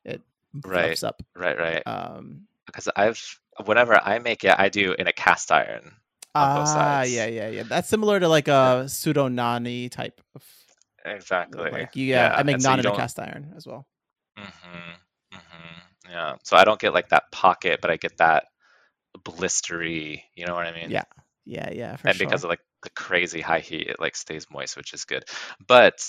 [0.04, 0.20] it
[0.64, 1.22] right up.
[1.34, 1.82] Right, right.
[1.86, 5.92] Um, because I've whenever I make it, I do in a cast iron.
[6.34, 7.62] Ah, yeah, yeah, yeah.
[7.64, 10.44] That's similar to like a pseudo nani type of.
[11.04, 11.70] Exactly.
[11.70, 12.36] Like you, yeah, yeah.
[12.36, 13.86] I make naan so in a cast iron as well.
[14.40, 15.36] Mm-hmm.
[15.36, 16.10] Mm-hmm.
[16.10, 16.36] Yeah.
[16.42, 18.46] So I don't get like that pocket, but I get that
[19.18, 20.22] blistery.
[20.34, 20.90] You know what I mean?
[20.90, 21.04] Yeah.
[21.44, 21.70] Yeah.
[21.72, 21.96] Yeah.
[22.04, 22.26] and sure.
[22.26, 25.24] because of like the crazy high heat, it like stays moist, which is good.
[25.66, 26.02] But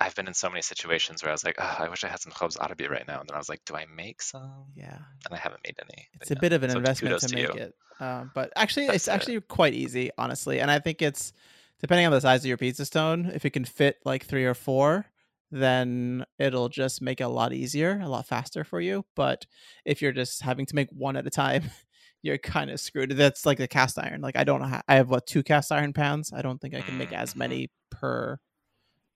[0.00, 2.20] I've been in so many situations where I was like, oh, I wish I had
[2.20, 3.20] some khubz arabi right now.
[3.20, 4.66] And then I was like, do I make some?
[4.74, 4.98] Yeah.
[5.24, 6.08] And I haven't made any.
[6.20, 7.60] It's a bit of an so investment to, to make you.
[7.60, 7.74] it.
[7.98, 9.12] Um, but actually, That's it's it.
[9.12, 10.60] actually quite easy, honestly.
[10.60, 11.32] And I think it's
[11.80, 14.54] depending on the size of your pizza stone, if it can fit like three or
[14.54, 15.06] four,
[15.50, 19.04] then it'll just make it a lot easier, a lot faster for you.
[19.14, 19.46] But
[19.84, 21.70] if you're just having to make one at a time,
[22.22, 23.12] you're kind of screwed.
[23.12, 24.20] That's like the cast iron.
[24.20, 26.32] Like I don't know, I have what two cast iron pans.
[26.32, 27.38] I don't think I can make as mm-hmm.
[27.38, 28.38] many per.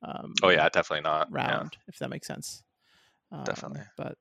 [0.03, 1.71] Um, oh yeah, definitely not round.
[1.73, 1.85] Yeah.
[1.89, 2.63] If that makes sense.
[3.33, 3.83] Um, definitely.
[3.97, 4.17] But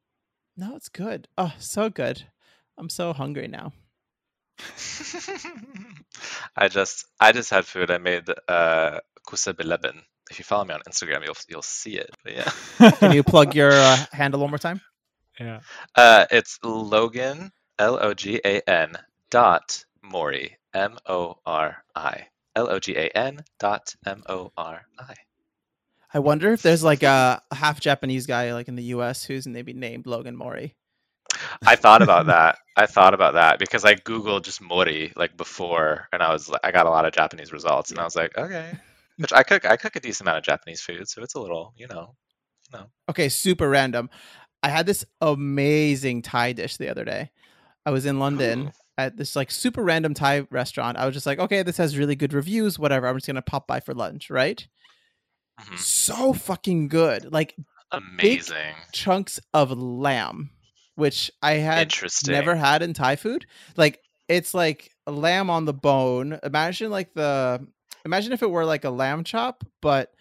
[0.57, 1.28] no, it's good.
[1.38, 2.24] Oh, so good.
[2.78, 3.74] I'm so hungry now.
[6.55, 7.91] I just I just had food.
[7.91, 12.09] I made uh kusa bilebin if you follow me on Instagram, you'll you'll see it.
[12.24, 12.91] But yeah.
[12.99, 14.82] Can you plug your uh, handle one more time?
[15.39, 15.59] Yeah.
[15.95, 18.97] Uh, it's Logan L O G A N
[19.30, 24.86] dot Mori M O R I L O G A N dot M O R
[24.99, 25.15] I.
[26.13, 29.24] I wonder if there's like a, a, half Japanese guy like in the U.S.
[29.24, 30.76] who's maybe named Logan Mori.
[31.65, 32.57] I thought about that.
[32.76, 36.61] I thought about that because I googled just Mori like before, and I was like,
[36.63, 38.72] I got a lot of Japanese results, and I was like, okay,
[39.20, 39.65] which I cook.
[39.65, 42.15] I cook a decent amount of Japanese food, so it's a little, you know,
[42.72, 42.86] you know.
[43.09, 44.09] Okay, super random.
[44.63, 47.32] I had this amazing Thai dish the other day.
[47.86, 48.72] I was in London Ooh.
[48.97, 50.97] at this like super random Thai restaurant.
[50.97, 52.80] I was just like, okay, this has really good reviews.
[52.80, 53.07] Whatever.
[53.07, 54.65] I'm just gonna pop by for lunch, right?
[55.59, 55.76] Mm-hmm.
[55.76, 57.32] So fucking good.
[57.32, 57.55] Like
[57.91, 60.51] amazing chunks of lamb,
[60.95, 61.93] which I had
[62.28, 63.45] never had in Thai food.
[63.76, 63.99] Like
[64.30, 66.39] it's like lamb on the bone.
[66.43, 67.67] Imagine like the
[68.06, 70.14] imagine if it were like a lamb chop, but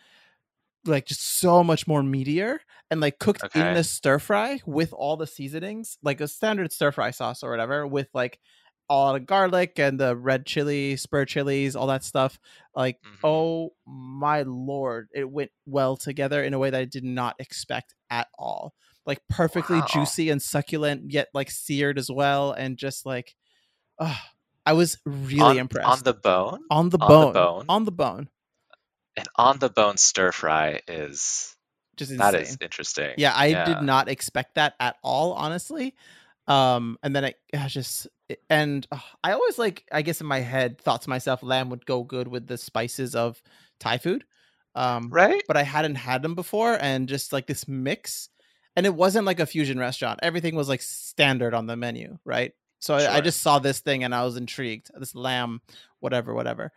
[0.86, 2.58] like just so much more meatier
[2.90, 3.50] and like cooked okay.
[3.54, 7.50] in the stir fry with all the seasonings, like a standard stir fry sauce or
[7.50, 8.40] whatever, with like
[8.88, 12.38] all the garlic and the red chili, spur chilies, all that stuff.
[12.74, 13.22] Like, Mhm.
[13.22, 17.94] oh my lord, it went well together in a way that I did not expect
[18.10, 18.74] at all.
[19.04, 19.82] Like perfectly Wow.
[19.82, 23.34] juicy and succulent, yet like seared as well, and just like,
[23.98, 24.18] oh,
[24.68, 25.88] I was really on, impressed.
[25.88, 27.64] on the bone on the on the bone, bone?
[27.70, 28.28] on the bone,
[29.16, 31.56] and on the bone stir fry is
[31.96, 32.32] just insane.
[32.32, 33.14] that is interesting.
[33.16, 33.64] Yeah, I Yeah.
[33.64, 35.94] did not expect that at all, honestly.
[36.46, 38.08] Um, and then I, I just
[38.50, 41.86] and uh, I always like I guess in my head thought to myself lamb would
[41.86, 43.42] go good with the spices of
[43.80, 44.24] Thai food.
[44.74, 45.42] Um, right.
[45.48, 48.28] but I hadn't had them before, and just like this mix,
[48.76, 50.20] and it wasn't like a fusion restaurant.
[50.22, 52.52] Everything was like standard on the menu, right?
[52.80, 54.90] So I, I just saw this thing and I was intrigued.
[54.98, 55.60] This lamb,
[56.00, 56.72] whatever, whatever,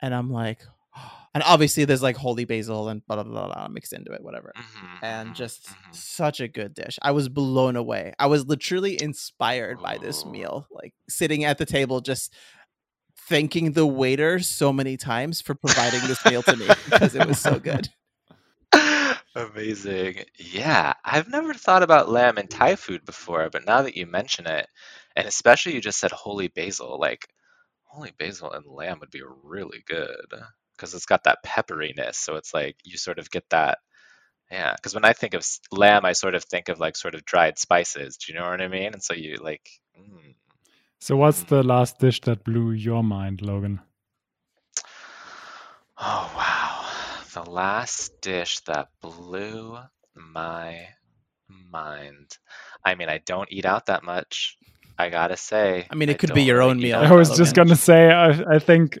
[0.00, 0.60] and I'm like,
[1.34, 4.56] and obviously there's like holy basil and blah blah blah, blah mixed into it, whatever
[4.56, 5.94] Mhm, and mhm, just mhm.
[5.94, 6.98] such a good dish.
[7.02, 8.14] I was blown away.
[8.18, 12.34] I was literally inspired by this meal, like sitting at the table, just
[13.28, 17.38] thanking the waiter so many times for providing this meal to me because it was
[17.40, 17.88] so good.
[19.34, 20.24] Amazing.
[20.36, 24.46] Yeah, I've never thought about lamb and Thai food before, but now that you mention
[24.46, 24.68] it,
[25.16, 27.28] and especially you just said holy basil, like
[27.82, 30.26] holy basil and lamb would be really good
[30.76, 32.16] because it's got that pepperiness.
[32.16, 33.78] So it's like you sort of get that.
[34.50, 37.24] Yeah, because when I think of lamb, I sort of think of like sort of
[37.24, 38.18] dried spices.
[38.18, 38.92] Do you know what I mean?
[38.92, 40.34] And so you like, mm.
[41.00, 43.80] So, what's the last dish that blew your mind, Logan?
[45.98, 46.86] oh wow,
[47.34, 49.78] the last dish that blew
[50.14, 50.88] my
[51.48, 52.36] mind.
[52.84, 54.58] I mean, I don't eat out that much.
[54.98, 55.86] I gotta say.
[55.90, 56.98] I mean, it could be your own meal.
[56.98, 58.98] I was that just gonna say, I, I think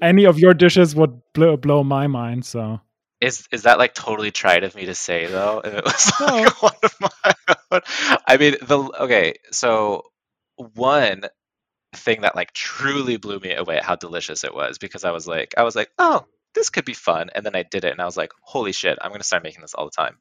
[0.00, 2.44] any of your dishes would blow, blow my mind.
[2.44, 2.80] So,
[3.20, 5.60] Is is that like totally trite of me to say though?
[5.64, 6.26] If it was No.
[6.26, 7.34] like one of my
[7.72, 7.80] own.
[8.26, 10.02] I mean the okay, so
[10.56, 11.22] one
[11.94, 15.26] thing that like truly blew me away at how delicious it was because I was
[15.26, 16.24] like I was like, oh,
[16.54, 17.30] this could be fun.
[17.34, 19.62] And then I did it and I was like, holy shit, I'm gonna start making
[19.62, 20.16] this all the time.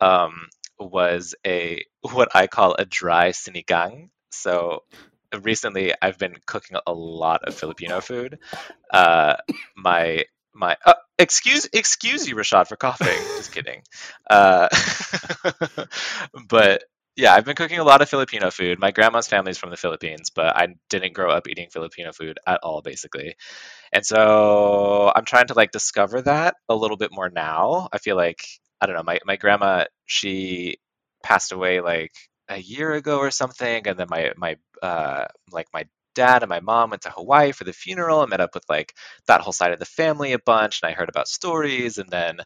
[0.00, 0.48] Um
[0.78, 4.10] was a what I call a dry sinigang.
[4.36, 4.84] So
[5.42, 8.38] recently I've been cooking a lot of Filipino food.
[8.92, 9.36] Uh
[9.76, 10.24] my
[10.54, 13.18] my uh, excuse excuse you Rashad for coughing.
[13.36, 13.82] Just kidding.
[14.28, 14.68] Uh,
[16.48, 16.84] but
[17.16, 18.78] yeah, I've been cooking a lot of Filipino food.
[18.78, 22.38] My grandma's family is from the Philippines, but I didn't grow up eating Filipino food
[22.46, 23.36] at all, basically.
[23.92, 27.88] And so I'm trying to like discover that a little bit more now.
[27.92, 28.44] I feel like
[28.80, 29.02] I don't know.
[29.02, 30.78] My my grandma she
[31.22, 32.12] passed away like
[32.48, 35.84] a year ago or something, and then my my uh, like my
[36.16, 38.94] dad and my mom went to Hawaii for the funeral and met up with like
[39.28, 42.38] that whole side of the family a bunch and I heard about stories and then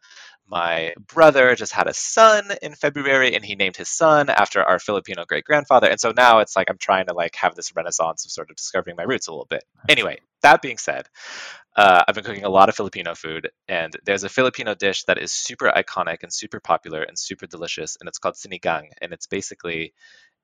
[0.47, 4.79] my brother just had a son in February and he named his son after our
[4.79, 8.27] Filipino great grandfather and so now it's like I'm trying to like have this renaissance
[8.27, 9.65] of sort of discovering my roots a little bit.
[9.89, 11.07] Anyway, that being said,
[11.77, 15.19] uh, I've been cooking a lot of Filipino food, and there's a Filipino dish that
[15.19, 19.27] is super iconic and super popular and super delicious, and it's called sinigang, and it's
[19.27, 19.95] basically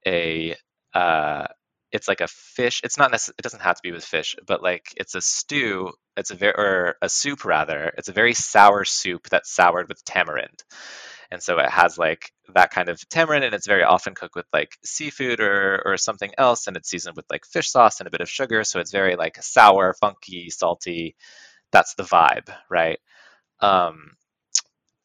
[0.07, 0.55] a
[0.95, 1.47] uh,
[1.93, 2.80] it's like a fish.
[2.84, 5.93] It's not necess- It doesn't have to be with fish, but like it's a stew.
[6.16, 7.93] It's a very or a soup rather.
[7.99, 10.62] It's a very sour soup that's soured with tamarind,
[11.30, 14.47] and so it has like that kind of tamarind, and it's very often cooked with
[14.53, 18.11] like seafood or or something else, and it's seasoned with like fish sauce and a
[18.11, 18.64] bit of sugar.
[18.64, 21.16] So it's very like sour, funky, salty.
[21.72, 22.99] That's the vibe, right?
[23.61, 24.12] Um,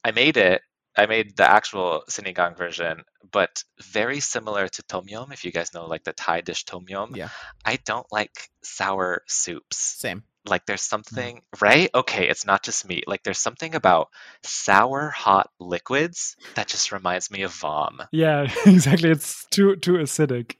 [0.03, 0.61] I made it.
[0.95, 5.31] I made the actual sinigang version, but very similar to tom yum.
[5.31, 7.29] If you guys know like the Thai dish tom yum, Yeah.
[7.65, 9.77] I don't like sour soups.
[9.77, 10.23] Same.
[10.45, 11.03] Like there's mm-hmm.
[11.03, 11.89] something right?
[11.93, 13.03] Okay, it's not just me.
[13.07, 14.09] Like there's something about
[14.43, 18.01] sour hot liquids that just reminds me of vom.
[18.11, 19.11] yeah, exactly.
[19.11, 20.55] It's too too acidic.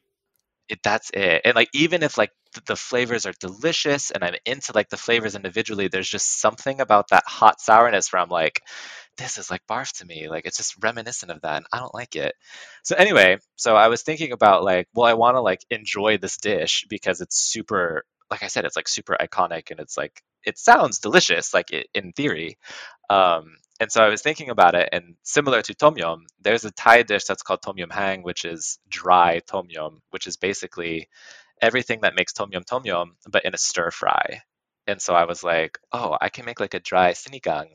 [0.71, 1.43] It, that's it.
[1.45, 4.97] And like even if like th- the flavors are delicious and I'm into like the
[4.97, 8.61] flavors individually, there's just something about that hot sourness where I'm like,
[9.17, 10.29] this is like barf to me.
[10.29, 12.35] Like it's just reminiscent of that, and I don't like it.
[12.83, 16.37] So anyway, so I was thinking about like, well, I want to like enjoy this
[16.37, 18.05] dish because it's super.
[18.29, 21.85] Like I said, it's like super iconic, and it's like it sounds delicious, like i
[21.93, 22.57] in theory.
[23.09, 26.71] Um, and so I was thinking about it, and similar to tom yum, there's a
[26.71, 31.09] Thai dish that's called tom yum haeng, which is dry tom yum, which is basically
[31.59, 34.43] everything that makes tom yum tom yum, but in a stir fry.
[34.85, 37.69] And so I was like, oh, I can make like a dry sinigang.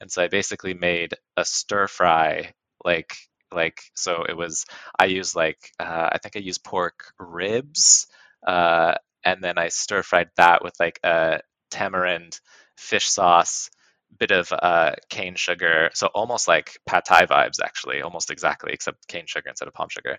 [0.00, 2.54] And so I basically made a stir fry,
[2.84, 3.14] like
[3.52, 4.66] like so it was
[4.98, 8.08] I used like uh, I think I used pork ribs,
[8.44, 8.94] uh,
[9.24, 11.40] and then I stir fried that with like a
[11.70, 12.40] tamarind
[12.76, 13.70] fish sauce,
[14.18, 19.08] bit of uh, cane sugar, so almost like pad thai vibes actually, almost exactly, except
[19.08, 20.18] cane sugar instead of palm sugar.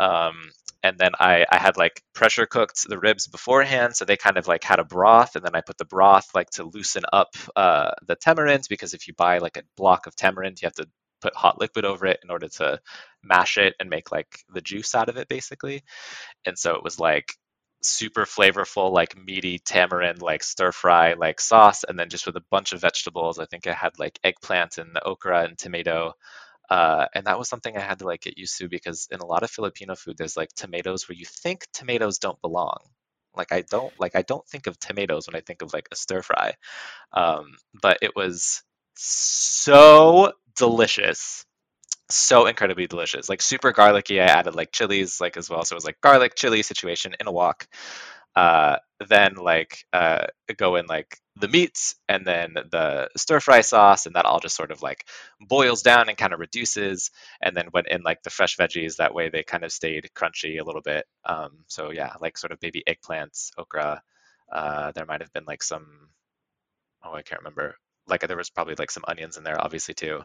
[0.00, 0.50] Um,
[0.82, 4.46] and then I, I had like pressure cooked the ribs beforehand so they kind of
[4.46, 7.92] like had a broth and then i put the broth like to loosen up uh,
[8.06, 10.86] the tamarind because if you buy like a block of tamarind you have to
[11.20, 12.78] put hot liquid over it in order to
[13.22, 15.82] mash it and make like the juice out of it basically
[16.46, 17.34] and so it was like
[17.84, 22.44] super flavorful like meaty tamarind like stir fry like sauce and then just with a
[22.50, 26.14] bunch of vegetables i think i had like eggplant and okra and tomato
[26.70, 29.26] uh, and that was something I had to like get used to because in a
[29.26, 32.78] lot of Filipino food, there's like tomatoes where you think tomatoes don't belong.
[33.36, 35.96] Like I don't like I don't think of tomatoes when I think of like a
[35.96, 36.54] stir fry,
[37.12, 38.62] um, but it was
[38.94, 41.44] so delicious,
[42.10, 43.28] so incredibly delicious.
[43.28, 44.20] Like super garlicky.
[44.20, 47.26] I added like chilies like as well, so it was like garlic chili situation in
[47.26, 47.66] a wok
[48.36, 48.76] uh,
[49.08, 50.26] then like uh,
[50.56, 54.56] go in like the meats and then the stir fry sauce and that all just
[54.56, 55.06] sort of like
[55.40, 59.14] boils down and kind of reduces and then went in like the fresh veggies that
[59.14, 62.60] way they kind of stayed crunchy a little bit um, so yeah like sort of
[62.60, 64.02] baby eggplants okra
[64.52, 66.08] uh, there might have been like some
[67.04, 67.76] oh i can't remember
[68.08, 70.22] like there was probably like some onions in there obviously too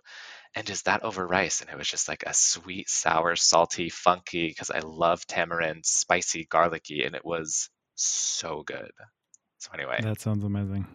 [0.56, 4.48] and just that over rice and it was just like a sweet sour salty funky
[4.48, 8.92] because i love tamarind spicy garlicky and it was so good.
[9.60, 10.88] So anyway, That sounds amazing.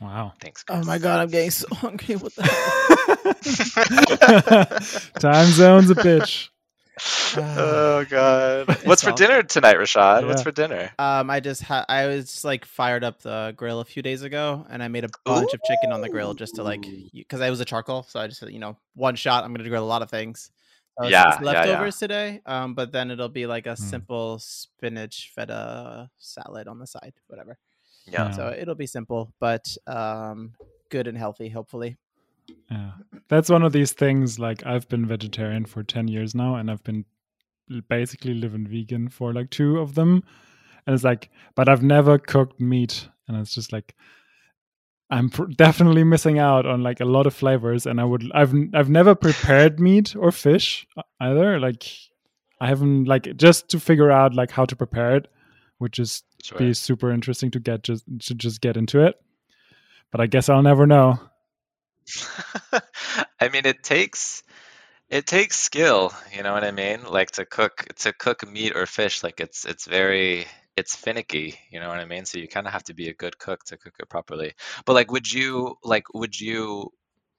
[0.00, 0.34] Wow.
[0.40, 0.64] thanks.
[0.68, 2.16] Oh my god, I'm getting so hungry.
[2.16, 2.74] What the hell?
[5.18, 6.48] Time zone's a bitch.
[7.36, 8.68] Oh god.
[8.84, 10.26] What's for all- dinner tonight, Rashad?
[10.26, 10.90] What's for dinner?
[10.98, 14.66] Um, I just had I was like fired up the grill a few days ago,
[14.70, 17.50] and I made a bunch of chicken on the grill just to like because I
[17.50, 19.44] was a charcoal, so I just you know one shot.
[19.44, 20.50] I'm gonna grill a lot of things.
[20.98, 21.58] So it's- Yeah, it's yeah, yeah.
[21.60, 22.40] leftovers today.
[22.44, 23.82] Um, but then it'll be like a Hmm.
[23.82, 27.56] simple spinach feta salad on the side, whatever.
[28.06, 28.26] Yeah.
[28.26, 28.30] Yeah.
[28.32, 30.54] So it'll be simple, but um,
[30.90, 31.98] good and healthy, hopefully.
[32.70, 32.92] Yeah.
[33.28, 36.82] That's one of these things like I've been vegetarian for 10 years now and I've
[36.84, 37.04] been
[37.88, 40.22] basically living vegan for like two of them.
[40.86, 43.08] And it's like, but I've never cooked meat.
[43.26, 43.94] And it's just like,
[45.10, 47.86] I'm pr- definitely missing out on like a lot of flavors.
[47.86, 51.58] And I would, I've, I've never prepared meat or fish uh, either.
[51.60, 51.86] Like,
[52.60, 55.28] I haven't, like, just to figure out like how to prepare it,
[55.78, 56.56] which is Sure.
[56.58, 59.16] be super interesting to get just to just get into it.
[60.12, 61.18] But I guess I'll never know.
[63.40, 64.42] I mean, it takes
[65.08, 66.12] it takes skill.
[66.34, 67.04] You know what I mean?
[67.04, 69.22] Like to cook to cook meat or fish.
[69.22, 70.46] Like it's it's very
[70.76, 71.58] it's finicky.
[71.70, 72.24] You know what I mean?
[72.24, 74.54] So you kind of have to be a good cook to cook it properly.
[74.84, 76.92] But like, would you like would you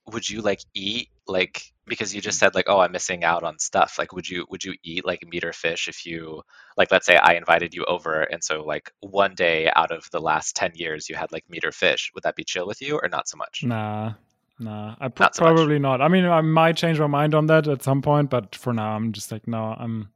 [0.07, 3.59] would you like eat like because you just said like oh I'm missing out on
[3.59, 3.95] stuff.
[3.99, 6.41] Like would you would you eat like meat or fish if you
[6.77, 10.19] like let's say I invited you over and so like one day out of the
[10.19, 12.11] last 10 years you had like meat or fish.
[12.15, 13.63] Would that be chill with you or not so much?
[13.63, 14.13] Nah,
[14.59, 14.95] nah.
[14.99, 15.55] I pr- Not so much.
[15.55, 16.01] probably not.
[16.01, 18.95] I mean, I might change my mind on that at some point, but for now,
[18.95, 20.09] I'm just like, no, I'm,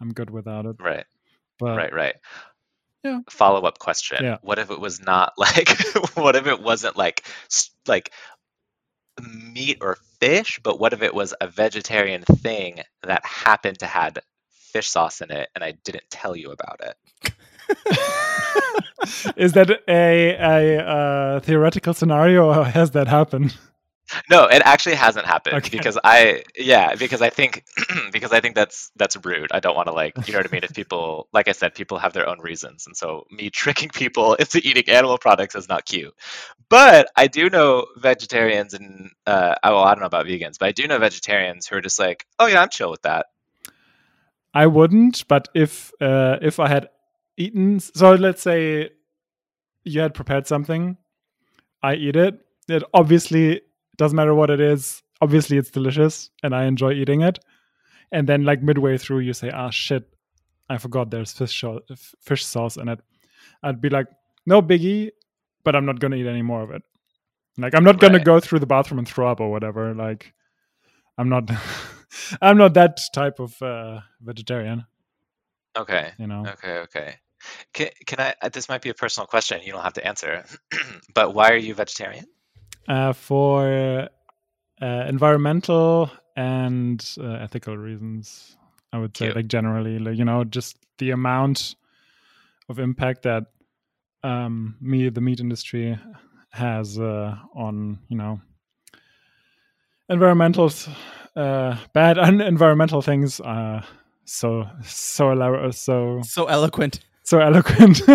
[0.00, 0.76] I'm good without it.
[0.80, 1.04] Right.
[1.58, 2.14] But right right
[3.04, 3.20] yeah.
[3.30, 4.38] follow up question Yeah.
[4.42, 5.68] what if it was not like
[6.14, 7.24] what if it wasn't like
[7.86, 8.10] like
[9.20, 14.20] meat or fish but what if it was a vegetarian thing that happened to had
[14.50, 17.32] fish sauce in it and i didn't tell you about it
[19.36, 23.56] is that a a uh, theoretical scenario, or has that happened?
[24.28, 25.70] no it actually hasn't happened Okay.
[25.70, 27.64] because i yeah because i think
[28.12, 29.50] because i think that's that's rude.
[29.52, 30.64] I don't want to like you know what i mean?
[30.64, 32.86] If people like i said people have their own reasons.
[32.86, 36.14] And so me tricking people into eating animal products is not cute.
[36.68, 40.66] But i do know vegetarians and uh oh, well, i don't know about vegans but
[40.68, 43.26] i do know vegetarians who are just like oh yeah i'm chill with that.
[44.54, 46.88] I wouldn't, but if uh, if I had
[47.38, 48.90] eaten, so let's say
[49.84, 50.96] you had prepared something,
[51.82, 52.38] I eat it.
[52.68, 53.62] It obviously
[53.96, 55.02] doesn't matter what it is.
[55.20, 57.38] Obviously, it's delicious, and I enjoy eating it.
[58.10, 60.04] And then, like midway through, you say, "Ah, shit,
[60.68, 61.64] I forgot there's fish
[62.20, 63.00] fish sauce in it."
[63.62, 64.06] I'd be like,
[64.46, 65.10] "No biggie,"
[65.64, 66.82] but I'm not gonna eat any more of it.
[67.58, 68.24] Like, I'm not gonna Right.
[68.24, 69.94] go through the bathroom and throw up or whatever.
[69.94, 70.34] Like,
[71.18, 71.50] I'm not.
[72.42, 74.84] I'm not that type of uh, vegetarian.
[75.76, 76.46] okay You know.
[76.46, 77.16] okay okay
[77.72, 80.44] can, can i uh, this might be a personal question you don't have to answer
[81.14, 82.26] but why are you vegetarian
[82.88, 84.08] uh, for
[84.82, 88.56] uh, environmental and uh, ethical reasons.
[88.92, 89.36] I would say, Cute.
[89.36, 91.76] like generally, like you know, just the amount
[92.68, 93.44] of impact that
[94.22, 95.98] um, me, the meat industry,
[96.50, 98.40] has uh, on you know
[100.08, 100.70] environmental,
[101.36, 103.40] uh, bad un- environmental things.
[103.40, 103.82] Uh,
[104.24, 107.00] so so elabor- so So eloquent.
[107.22, 108.02] So eloquent.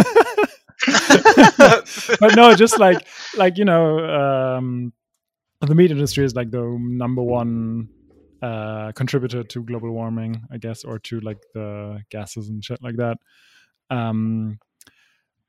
[2.19, 4.93] but no, just like like you know, um,
[5.61, 7.89] the meat industry is like the number one
[8.41, 12.97] uh, contributed to global warming, I guess, or to like the gases and shit like
[12.97, 13.17] that.
[13.89, 14.59] Um,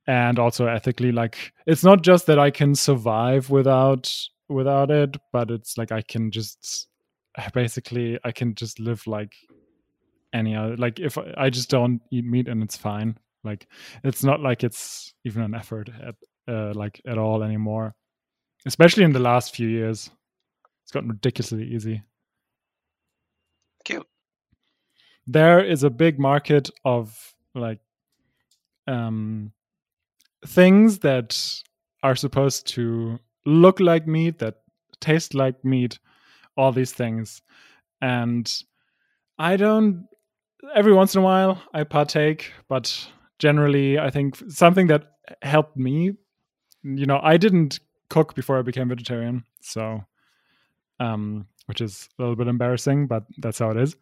[0.07, 4.11] and also ethically, like it's not just that I can survive without
[4.49, 6.89] without it, but it's like I can just
[7.53, 9.35] basically I can just live like
[10.33, 10.77] any other.
[10.77, 13.19] Like if I just don't eat meat and it's fine.
[13.45, 13.66] Like
[14.05, 16.14] it's not like it's even an effort at
[16.47, 17.95] uh, like at all anymore.
[18.66, 20.11] Especially in the last few years,
[20.82, 22.03] it's gotten ridiculously easy.
[23.84, 24.07] Cute.
[25.26, 27.80] There is a big market of like
[28.86, 29.53] um
[30.47, 31.62] things that
[32.03, 34.57] are supposed to look like meat, that
[35.01, 35.99] taste like meat,
[36.57, 37.43] all these things.
[38.01, 38.51] And
[39.39, 40.07] I don't,
[40.74, 43.09] every once in a while, I partake, but
[43.39, 45.12] generally, I think something that
[45.43, 46.12] helped me,
[46.82, 49.45] you know, I didn't cook before I became vegetarian.
[49.61, 50.05] So,
[51.01, 53.97] um, which is a little bit embarrassing, but that's how it is.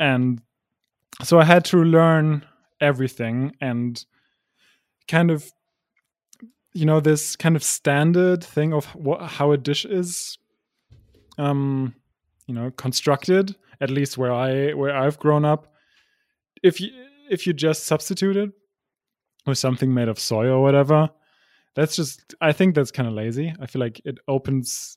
[0.00, 0.40] And
[1.22, 2.44] so I had to learn
[2.80, 4.04] everything and
[5.08, 5.50] kind of
[6.72, 10.36] you know this kind of standard thing of what, how a dish is
[11.38, 11.94] um
[12.46, 15.72] you know constructed at least where i where i've grown up
[16.62, 16.90] if you
[17.30, 18.50] if you just substitute it
[19.46, 21.08] with something made of soy or whatever
[21.76, 23.54] that's just i think that's kind of lazy.
[23.60, 24.96] I feel like it opens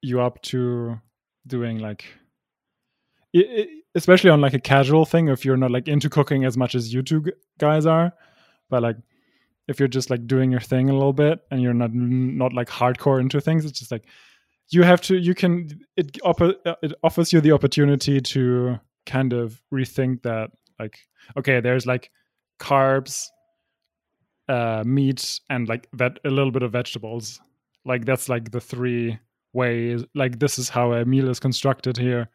[0.00, 1.00] you up to
[1.46, 2.04] doing like
[3.94, 6.92] especially on like a casual thing if you're not like into cooking as much as
[6.92, 7.24] you two
[7.58, 8.12] guys are.
[8.70, 8.96] But like
[9.68, 12.68] if you're just like doing your thing a little bit and you're not not like
[12.68, 14.04] hardcore into things it's just like
[14.70, 16.18] you have to you can it
[16.82, 20.50] it offers you the opportunity to kind of rethink that
[20.82, 20.96] like
[21.38, 22.10] okay there's like
[22.58, 23.14] carbs
[24.48, 27.40] uh meat and like that a little bit of vegetables.
[27.84, 29.18] Like that's like the three
[29.52, 32.28] ways like this is how a meal is constructed here.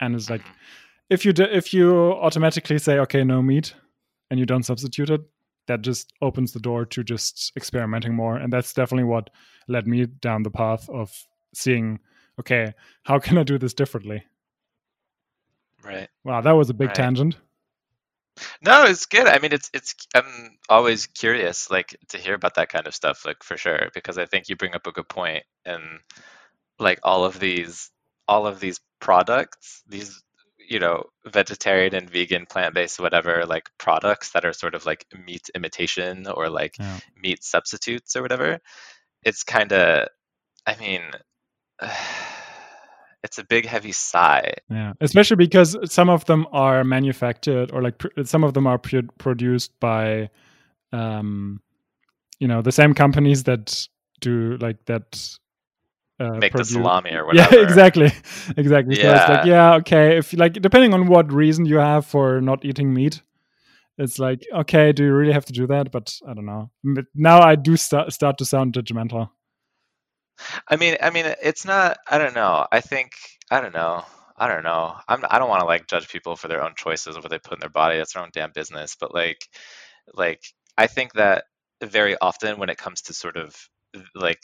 [0.00, 0.42] And it's like
[1.10, 3.74] if you do, if you automatically say okay no meat
[4.30, 5.22] and you don't substitute it
[5.68, 8.36] that just opens the door to just experimenting more.
[8.36, 9.30] And that's definitely what
[9.68, 11.10] led me down the path of
[11.54, 11.98] seeing
[12.38, 12.72] okay
[13.04, 14.22] how can i do this differently?
[15.84, 16.08] Right.
[16.24, 16.96] Wow that was a big Right.
[16.96, 17.36] tangent
[18.62, 19.26] No, it's good.
[19.26, 19.94] I mean, it's it's.
[20.14, 24.18] I'm always curious, like to hear about that kind of stuff, like for sure, because
[24.18, 25.82] I think you bring up a good point, and
[26.78, 27.90] like all of these,
[28.28, 30.22] all of these products, these
[30.68, 35.48] you know, vegetarian and vegan, plant-based, whatever, like products that are sort of like meat
[35.54, 37.00] imitation or like Yeah.
[37.16, 38.60] meat substitutes or whatever.
[39.24, 40.08] It's kind of,
[40.66, 41.02] I mean,
[43.26, 44.54] it's a big heavy sigh.
[44.70, 48.78] yeah especially because some of them are manufactured or like pr- some of them are
[48.78, 50.30] pr- produced by
[50.92, 51.60] um
[52.38, 53.64] you know the same companies that
[54.20, 55.06] do like that
[56.18, 57.56] uh, Make the salami or whatever.
[57.56, 58.10] yeah exactly.
[58.56, 58.94] Exactly.
[58.94, 59.74] So it's like yeah.
[59.80, 63.20] okay if like depending on what reason you have for not eating meat
[63.98, 65.90] it's like okay do you really have to do that?
[65.90, 66.70] But i don't know.
[66.96, 69.28] But now i do start start to sound judgmental
[70.68, 71.98] I mean, I mean, it's not.
[72.08, 72.66] I don't know.
[72.70, 73.12] I think
[73.50, 74.04] I don't know.
[74.36, 74.96] I don't know.
[75.08, 75.24] I'm.
[75.30, 77.54] I don't want to like judge people for their own choices of what they put
[77.54, 77.98] in their body.
[77.98, 78.96] That's their own damn business.
[78.98, 79.48] But like,
[80.14, 80.42] like
[80.78, 81.44] I think that
[81.82, 83.56] very often when it comes to sort of
[84.14, 84.42] like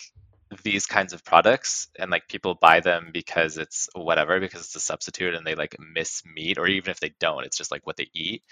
[0.64, 4.80] these kinds of products and like people buy them because it's whatever because it's a
[4.80, 7.96] substitute and they like miss meat or even if they don't it's just like what
[7.96, 8.42] they eat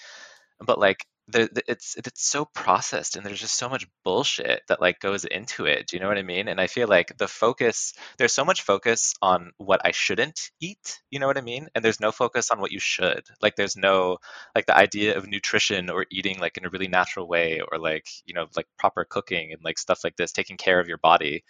[0.61, 5.01] but like the, it's it's so processed and there's just so much bullshit that like
[5.01, 6.49] goes into it do you know what i mean?
[6.49, 11.01] And i feel like the focus there's so much focus on what i shouldn't eat
[11.11, 11.69] you know what i mean?
[11.75, 13.23] And there's no focus on what you should.
[13.43, 14.19] Like there's no
[14.55, 18.07] like the idea of nutrition or eating like in a really natural way or like
[18.25, 21.45] you know like proper cooking and like stuff like this taking care of your body.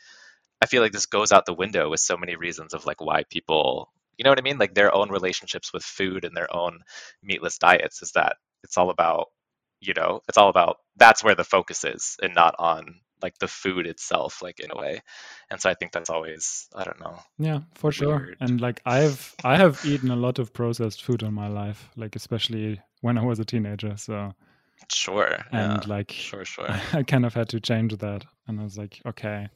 [0.62, 3.24] I feel like this goes out the window with so many reasons of like why
[3.30, 4.58] people you know what i mean?
[4.58, 6.80] Like their own relationships with food and their own
[7.22, 9.28] meatless diets is that it's all about
[9.80, 13.48] you know it's all about that's where the focus is and not on like the
[13.48, 15.02] food itself like in a way.
[15.50, 18.34] And so i think that's always i don't know yeah for sure.
[18.40, 22.14] and like i've i have eaten a lot of processed food in my life like
[22.16, 24.32] especially when i was a teenager so.
[24.90, 26.70] Sure and yeah, like sure sure.
[26.70, 28.24] I kind of had to change that.
[28.46, 29.48] And I was like, okay,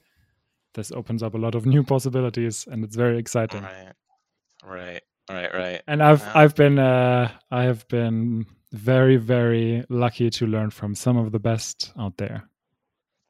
[0.74, 3.62] this opens up a lot of new possibilities and it's very exciting.
[3.62, 3.92] right.
[4.64, 5.02] Right.
[5.30, 5.82] Right right.
[5.86, 6.32] And I've Yeah.
[6.34, 11.38] I've been uh I have been very, very lucky to learn from some of the
[11.38, 12.48] best out there.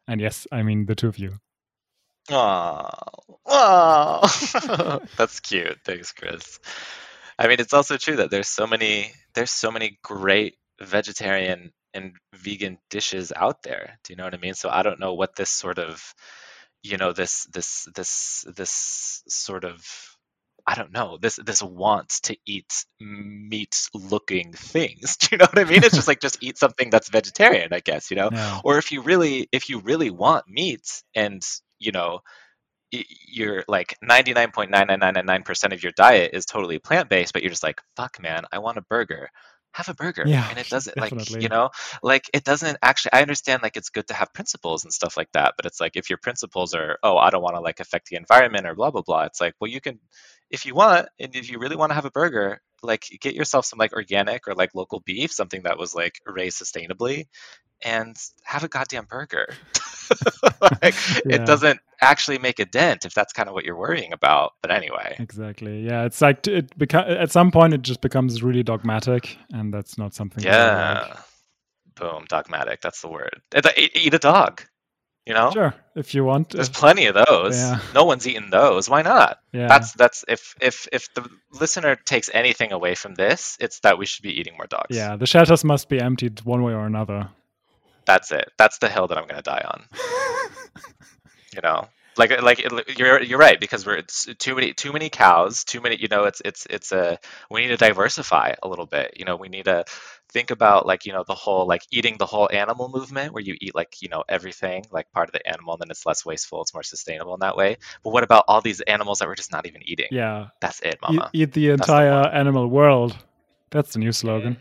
[0.09, 1.35] And yes, I mean the two of you.
[2.31, 2.89] Oh,
[3.47, 5.01] oh.
[5.19, 5.79] that's cute.
[5.85, 6.59] Thanks, Chris.
[7.39, 12.15] I mean, it's also true that there's so many there's so many great vegetarian and
[12.35, 13.99] vegan dishes out there.
[14.05, 14.55] Do you know what I mean?
[14.55, 16.15] So I don't know what this sort of,
[16.83, 19.85] you know, this this this this sort of
[20.67, 25.17] I don't know this this wants to eat meat looking things.
[25.21, 25.85] Do you know what I mean?
[25.85, 28.11] It's just like just eat something that's vegetarian, I guess.
[28.11, 28.31] You know,
[28.65, 31.43] or if you really if you really want meat and
[31.79, 32.21] you know
[32.91, 38.45] you're like 99.99999% of your diet is totally plant-based but you're just like fuck man
[38.53, 39.29] i want a burger
[39.73, 41.71] have a burger Yeah, and it doesn't like you know
[42.03, 45.33] like it doesn't actually i understand like it's good to have principles and stuff like
[45.33, 48.09] that but it's like if your principles are oh i don't want to like affect
[48.09, 49.99] the environment or blah blah blah it's like well you can
[50.55, 53.65] if you want and if you really want to have a burger like get yourself
[53.67, 57.27] some like organic or like local beef something that was like raised sustainably
[57.83, 59.47] and have a goddamn burger
[60.83, 60.95] like
[61.25, 61.37] Yeah.
[61.37, 64.71] it doesn't actually make a dent if that's kind of what you're worrying about but
[64.71, 65.81] anyway Exactly.
[65.89, 69.97] Yeah, it's like it beca- at some point it just becomes really dogmatic, and that's
[69.97, 70.43] not something.
[70.45, 71.07] that like.
[71.09, 71.21] yeah
[71.97, 73.41] boom dogmatic that's the word
[73.77, 74.63] eat a dog
[75.27, 76.51] you know Sure, if you want.
[76.51, 77.81] there's plenty of those Yeah.
[77.95, 79.69] no one's eating those why not yeah.
[79.69, 84.05] that's that's if if if the listener takes anything away from this it's that we
[84.07, 85.17] should be eating more dogs yeah.
[85.17, 87.29] The shelters must be emptied one way or another.
[88.07, 89.81] that's it that's the hill that i'm going to die on
[91.55, 95.09] you know like like it- you're you're right because we're it's too many too many
[95.11, 97.19] cows too many you know it's it's it's a
[97.51, 99.85] we need to diversify a little bit you know we need to
[100.31, 103.55] think about like you know the whole like eating the whole animal movement where you
[103.61, 106.61] eat like you know everything like part of the animal and then it's less wasteful
[106.63, 109.53] it's more sustainable in that way but what about all these animals that we're just
[109.53, 110.47] not even eating Yeah.
[110.61, 112.33] that's it mama eat the the entire one.
[112.33, 113.17] animal world.
[113.71, 114.57] That's the new slogan.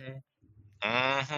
[0.84, 1.34] mm-hmm.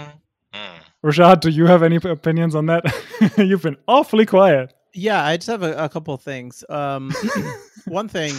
[0.53, 0.80] Mm.
[1.03, 2.84] Rashad, do you have any opinions on that?
[3.38, 4.74] You've been awfully quiet.
[4.97, 6.63] Yeah, I just have a, a couple of things.
[6.69, 7.11] Um,
[7.87, 8.33] one thing.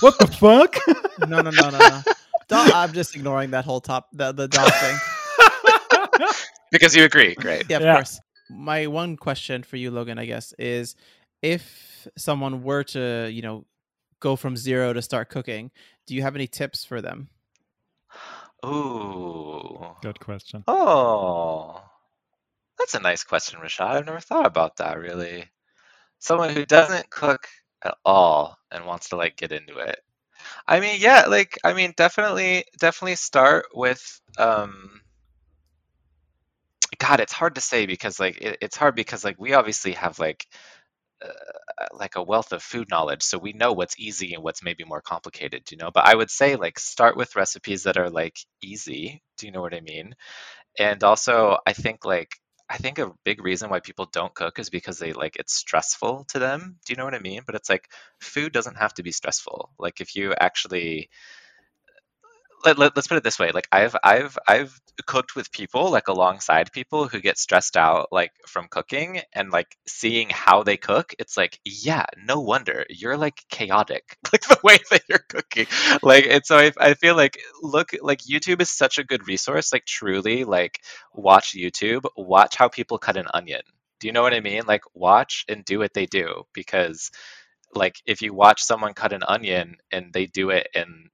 [0.00, 0.76] What the fuck?
[1.28, 2.02] No, no, no, no, no.
[2.46, 6.28] Dog, I'm just ignoring that whole top the the dog thing.
[6.70, 7.94] because you agree great Yeah, of Yeah.
[7.94, 8.20] course.
[8.50, 10.94] My one question for you, Logan, I guess, is
[11.42, 13.64] if someone were to, you know,
[14.20, 15.70] go from zero to start cooking,
[16.06, 17.28] do you have any tips for them?
[18.64, 20.64] ooh Good question.
[20.68, 21.82] Oh,
[22.78, 23.86] that's a nice question, Rashad.
[23.96, 25.46] I've never thought about that really.
[26.18, 27.48] Someone who doesn't cook
[27.84, 29.98] at all and wants to like get into it.
[30.66, 34.20] I mean, yeah, like I mean, definitely, definitely start with.
[34.38, 35.00] um
[36.98, 40.18] God, it's hard to say because like it, it's hard because like we obviously have
[40.18, 40.46] like
[41.24, 41.28] uh,
[41.94, 45.02] like a wealth of food knowledge, so we know what's easy and what's maybe more
[45.02, 45.90] complicated, you know.
[45.92, 49.22] But I would say like start with recipes that are like easy.
[49.38, 50.14] Do you know what I mean?
[50.78, 52.30] And also, I think like
[52.68, 56.24] I think a big reason why people don't cook is because they like it's stressful
[56.30, 56.78] to them.
[56.84, 57.42] Do you know what I mean?
[57.46, 57.88] But it's like
[58.20, 59.70] food doesn't have to be stressful.
[59.78, 61.10] Like if you actually
[62.66, 66.08] let, let, us put it this way like i've i've i've cooked with people like
[66.08, 71.14] alongside people who get stressed out like from cooking and like seeing how they cook
[71.18, 72.84] it's like yeah no wonder.
[72.88, 75.66] You're like chaotic like the way that you're cooking.
[76.02, 79.72] Like and so I, I feel like look like youtube is such a good resource
[79.72, 80.80] like truly like
[81.12, 83.62] watch youtube watch how people cut an onion.
[84.00, 84.62] Do you know what i mean?
[84.66, 87.10] Like watch and do what they do because
[87.74, 91.10] like if you watch someone cut an onion and they do it in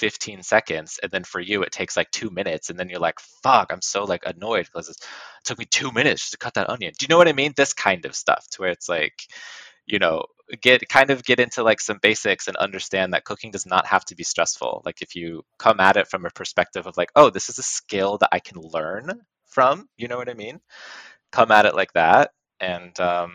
[0.00, 3.20] 15 seconds and then for you it takes like two minutes and then you're like
[3.20, 4.96] fuck i'm so like annoyed because it
[5.44, 6.92] took me two minutes just to cut that onion.
[6.98, 7.52] Do you know what i mean?
[7.56, 9.14] This kind of stuff to where it's like
[9.86, 10.24] you know
[10.60, 14.04] get kind of get into like some basics and understand that cooking does not have
[14.06, 14.82] to be stressful.
[14.84, 17.62] Like if you come at it from a perspective of like oh this is a
[17.62, 20.60] skill that i can learn from you know what i mean?
[21.32, 23.32] Come at it like that and um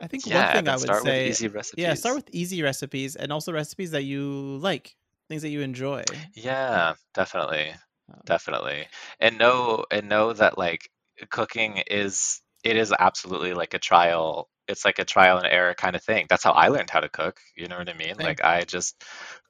[0.00, 2.16] I think yeah one thing then I would start say, with easy recipes yeah, start
[2.16, 4.96] with easy recipes and also recipes that you like,
[5.32, 6.04] things that you enjoy.
[6.34, 7.72] yeah definitely
[8.12, 8.86] Um, definitely.
[9.20, 10.88] And know and know that like
[11.30, 15.96] cooking is it is absolutely like a trial it's like a trial and error kind
[15.96, 16.26] of thing.
[16.28, 18.16] That's how i learned how to cook you know what i mean?
[18.20, 19.02] Like i just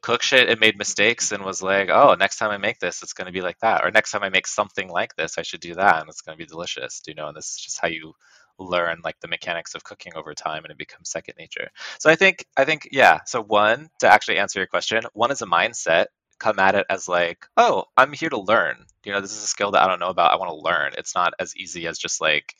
[0.02, 3.12] cook shit and made mistakes and was like oh next time i make this it's
[3.14, 5.60] going to be like that or next time i make something like this i should
[5.60, 7.28] do that and it's going to be delicious you know?
[7.28, 8.14] And this is just how you
[8.58, 12.14] learn like the mechanics of cooking over time and it becomes second nature so i
[12.14, 16.06] think i think yeah so one to actually answer your question one is a mindset
[16.42, 18.84] come at it as like, oh, I'm here to learn.
[19.04, 20.32] You know, this is a skill that I don't know about.
[20.32, 20.92] I want to learn.
[20.98, 22.54] It's not as easy as just like,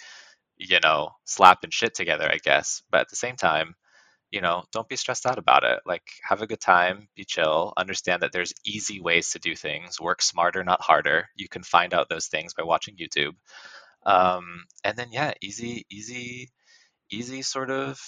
[0.56, 2.82] you know, slapping shit together, I guess.
[2.90, 3.74] But at the same time,
[4.30, 5.80] you know, don't be stressed out about it.
[5.84, 10.00] Like, have a good time, be chill, understand that there's easy ways to do things.
[10.00, 11.28] Work smarter, not harder.
[11.36, 13.32] You can find out those things by watching YouTube.
[14.04, 16.50] Um, and then, yeah, easy, easy,
[17.10, 18.00] easy sort of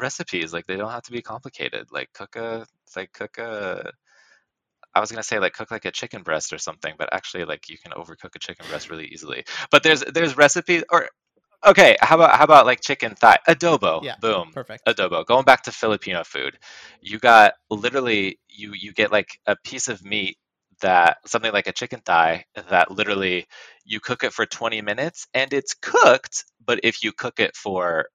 [0.00, 0.52] recipes.
[0.52, 1.88] Like, they don't have to be complicated.
[1.92, 2.66] Like, cook a,
[2.96, 3.92] like, cook a,
[4.94, 7.68] I was gonna say like cook like a chicken breast or something, but actually like
[7.68, 9.44] you can overcook a chicken breast really easily.
[9.70, 11.10] But there's there's recipes or
[11.66, 14.04] Okay, how about how about like chicken thigh adobo?
[14.04, 14.50] Yeah, Boom.
[14.52, 14.86] Perfect.
[14.86, 15.26] Adobo.
[15.26, 16.58] Going back to Filipino food,
[17.00, 20.38] you got literally you you get like a piece of meat
[20.80, 23.46] that something like a chicken thigh that literally
[23.84, 28.08] you cook it for 20 minutes and it's cooked, but if you cook it for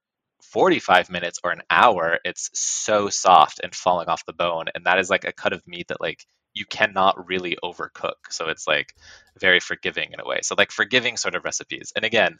[0.44, 5.00] 45 minutes or an hour, it's so soft and falling off the bone and that
[5.00, 8.14] is like a cut of meat that like you cannot really overcook.
[8.30, 8.94] So it's like
[9.40, 10.40] very forgiving in a way.
[10.44, 11.94] So like forgiving sort of recipes.
[11.96, 12.40] And again,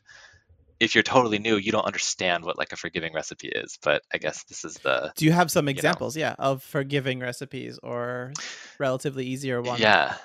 [0.82, 3.78] if you're totally new, you don't understand what like a forgiving recipe is.
[3.84, 5.70] But I guess this is the Do you have some know.
[5.70, 8.34] examples, yeah, of forgiving recipes or
[8.80, 9.80] relatively easier ones?
[9.80, 10.16] yeah,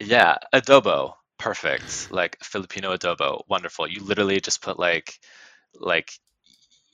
[0.00, 2.10] yeah, adobo, perfect.
[2.10, 3.86] Like Filipino adobo, wonderful.
[3.86, 5.20] You literally just put like
[5.78, 6.10] like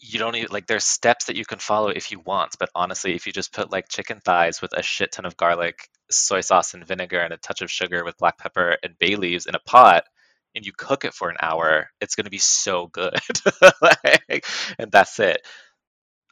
[0.01, 3.15] you don't need like there's steps that you can follow if you want, but honestly,
[3.15, 6.75] if you just put like chicken thighs with a shit ton of garlic, soy sauce
[6.75, 9.61] and vinegar and a touch of sugar with black pepper and bay leaves in a
[9.61, 10.03] pot
[10.55, 13.21] and you cook it for an hour, it's going to be so good.
[13.83, 14.47] like,
[14.79, 15.41] and that's it.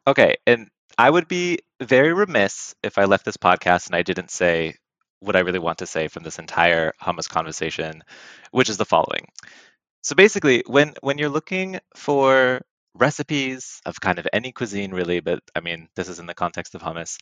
[0.06, 4.30] Okay, and I would be very remiss if I left this podcast and I didn't
[4.30, 4.76] say
[5.20, 8.02] what I really want to say from this entire hummus conversation,
[8.50, 9.26] which is the following.
[10.02, 12.62] So basically, when when you're looking for
[12.94, 16.74] recipes of kind of any cuisine, really, but I mean, this is in the context
[16.74, 17.18] of hummus,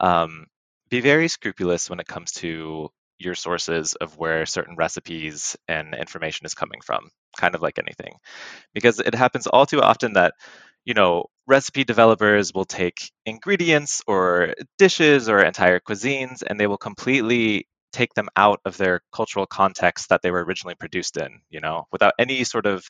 [0.00, 0.46] um,
[0.88, 6.46] be very scrupulous when it comes to your sources of where certain recipes and information
[6.46, 8.14] is coming from, kind of like anything.
[8.74, 10.34] Because it happens all too often that,
[10.84, 16.78] you know, recipe developers will take ingredients or dishes or entire cuisines and they will
[16.78, 21.60] completely take them out of their cultural context that they were originally produced in, you
[21.60, 22.84] know, without any sort of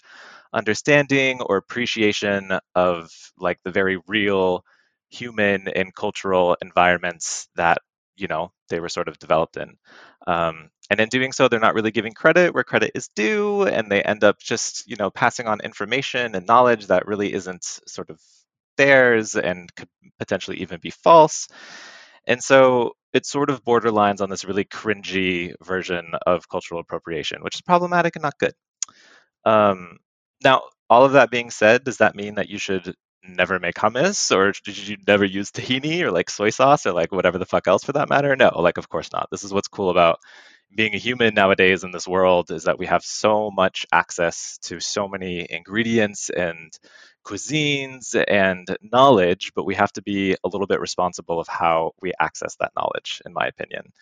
[0.53, 4.64] understanding or appreciation of like the very real
[5.11, 7.79] human and cultural environments that
[8.16, 9.77] you know they were sort of developed in.
[10.27, 13.91] Um, and in doing so they're not really giving credit where credit is due and
[13.91, 18.11] they end up just you know passing on information and knowledge that really isn't sort
[18.11, 18.21] of
[18.77, 19.89] theirs and could
[20.19, 21.49] potentially even be false.
[22.27, 27.57] And so it sort of borderlines on this really cringy version of cultural appropriation which
[27.57, 28.55] is problematic and not good.
[29.45, 29.99] Um,
[30.43, 34.35] now all of that being said does that mean that you should never make hummus
[34.35, 37.66] or did you never use tahini or like soy sauce or like whatever the fuck
[37.69, 38.35] else for that matter?
[38.37, 39.29] No like of course not.
[39.31, 40.21] This is what's cool about
[40.75, 44.81] being a human nowadays in this world is that we have so much access to
[44.81, 46.79] so many ingredients and
[47.25, 52.12] cuisines and knowledge but we have to be a little bit responsible of how we
[52.21, 53.93] access that knowledge in my opinion.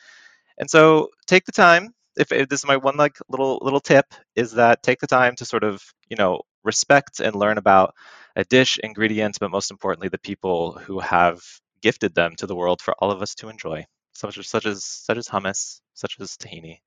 [0.58, 1.92] And so take the time.
[2.18, 5.36] If, if this is my one like little little tip is that take the time
[5.36, 7.94] to sort of you know respect and learn about
[8.34, 11.40] a dish, ingredients, but most importantly, the people who have
[11.80, 14.84] gifted them to the world for all of us to enjoy, such as such as
[14.84, 16.80] such as hummus, such as tahini,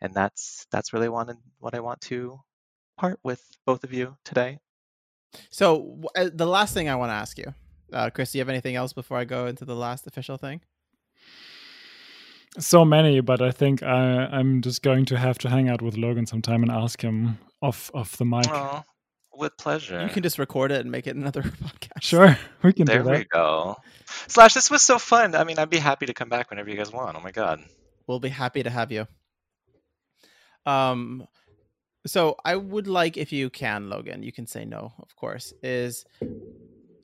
[0.00, 2.38] and that's that's really wanted what I want to
[2.96, 4.60] part with both of you today.
[5.50, 7.54] So uh, the last thing I want to ask you,
[7.92, 10.60] uh, Chris, do you have anything else before I go into the last official thing?
[12.58, 15.96] So many, but I think I, I'm just going to have to hang out with
[15.96, 18.46] Logan sometime and ask him off off the mic.
[18.50, 18.82] Oh,
[19.34, 20.02] with pleasure.
[20.02, 22.00] You can just record it and make it another podcast.
[22.02, 23.18] Sure, we can there do that.
[23.18, 23.76] we go.
[24.28, 25.34] Slash, this was so fun.
[25.34, 27.16] I mean, I'd be happy to come back whenever you guys want.
[27.16, 27.62] Oh my god.
[28.06, 29.06] We'll be happy to have you.
[30.66, 31.26] Um,
[32.06, 35.52] so I would like, if you can, Logan, you can say no, of course.
[35.62, 36.04] Is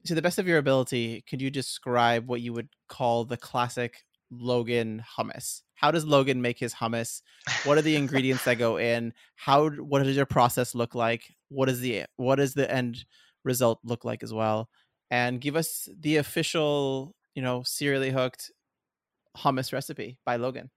[0.05, 4.05] to the best of your ability, could you describe what you would call the classic
[4.31, 5.63] Logan hummus?
[5.75, 7.23] How does Logan make his hummus?
[7.65, 9.13] What are the ingredients that go in?
[9.37, 11.37] How what does your process look like?
[11.49, 13.05] What is the what does the end
[13.45, 14.69] result look like as well?
[15.11, 18.51] And give us the official, you know, serially hooked
[19.37, 20.71] hummus recipe by Logan.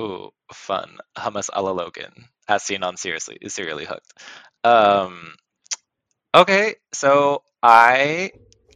[0.00, 0.98] Ooh, fun.
[1.16, 2.12] Hummus a la Logan,
[2.46, 4.12] as seen on Seriously Serially Hooked.
[4.62, 5.34] Um,
[6.34, 8.30] okay, so I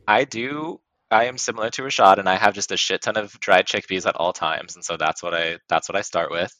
[0.06, 0.80] I do
[1.10, 4.06] I am similar to Rashad, and I have just a shit ton of dried chickpeas
[4.06, 6.52] at all times, and so that's what I that's what I start with.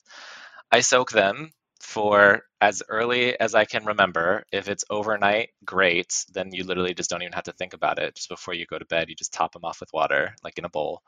[0.71, 1.51] I soak them
[1.83, 4.45] for as early as I can remember.
[4.53, 6.25] If it's overnight, great.
[6.33, 8.17] Then you literally just don't even have to think about it.
[8.17, 10.65] Just before you go to bed, you just top them off with water, like in
[10.65, 11.03] a bowl.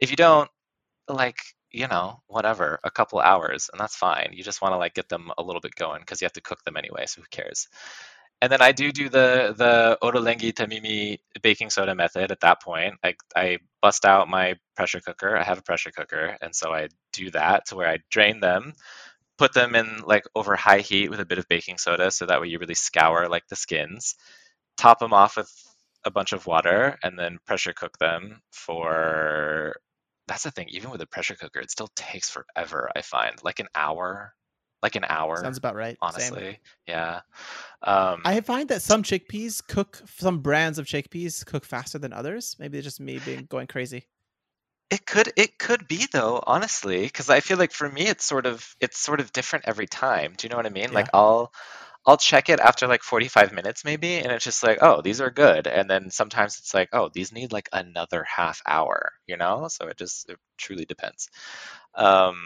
[0.00, 0.50] If you don't,
[1.08, 1.38] like
[1.72, 4.30] you know, whatever, a couple hours, and that's fine.
[4.32, 6.40] You just want to like get them a little bit going because you have to
[6.42, 7.68] cook them anyway, so who cares?
[8.42, 12.30] and then I do do the the Ottolenghi Tamimi baking soda method.
[12.32, 15.36] At that point, I I bust out my pressure cooker.
[15.36, 18.72] I have a pressure cooker, and so I do that to where I drain them,
[19.40, 22.42] put them in like over high heat with a bit of baking soda, so that
[22.42, 24.14] way you really scour like the skins.
[24.76, 25.50] Top them off with
[26.04, 29.76] a bunch of water, and then pressure cook them for.
[30.28, 30.68] That's the thing.
[30.68, 32.90] Even with a pressure cooker, it still takes forever.
[32.94, 34.34] I find like an hour
[34.82, 35.36] like an hour.
[35.36, 35.90] Sounds about right.
[35.90, 35.98] Same.
[36.00, 37.20] honestly, yeah.
[37.82, 42.56] Um, I find that some chickpeas cook, some brands of chickpeas cook faster than others.
[42.58, 44.06] Maybe it's just me being going crazy.
[44.90, 48.46] It could it could be though, honestly, because I feel like for me it's sort
[48.46, 50.34] of it's sort of different every time.
[50.36, 50.92] Do you know what I mean?
[50.92, 51.52] Like I'll
[52.06, 55.30] I'll check it after like 45 minutes maybe, and it's just like, oh, these are
[55.30, 55.66] good.
[55.66, 59.68] And then sometimes it's like, oh, these need like another half hour, you know?
[59.68, 61.28] So it just it truly depends.
[61.94, 62.40] Um,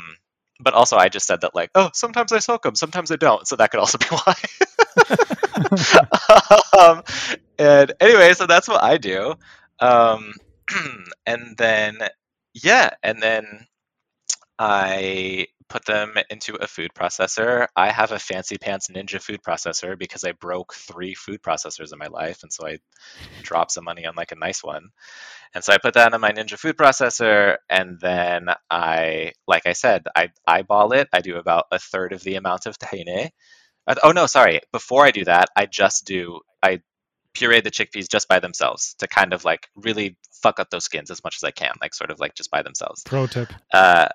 [0.60, 3.46] but also I just said that like, oh, sometimes I soak them, sometimes I don't.
[3.46, 4.34] So that could also be why.
[6.78, 7.02] um,
[7.58, 9.34] and anyway, so that's what I do.
[9.78, 10.34] Um,
[11.26, 11.98] and then
[12.54, 13.66] yeah, and then
[14.58, 17.66] I put them into a food processor.
[17.74, 21.98] I have a fancy pants Ninja food processor because I broke three food processors in
[21.98, 22.78] my life, and so I
[23.42, 24.90] dropped some money on like a nice one.
[25.54, 29.72] And so I put that in my Ninja food processor, and then I, like I
[29.72, 31.08] said, I eyeball it.
[31.12, 33.30] I do about a third of the amount of tahini.
[33.86, 34.60] Uh, oh no, sorry.
[34.72, 36.80] Before I do that, I just do I
[37.34, 41.10] puree the chickpeas just by themselves to kind of like really fuck up those skins
[41.10, 43.02] as much as I can, like sort of like just by themselves.
[43.04, 43.52] Pro tip.
[43.72, 44.08] Uh,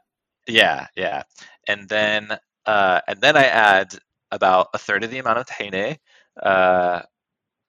[0.48, 1.24] yeah, yeah,
[1.68, 3.94] and then uh, and then I add
[4.32, 5.98] about a third of the amount of tahini,
[6.42, 7.02] uh,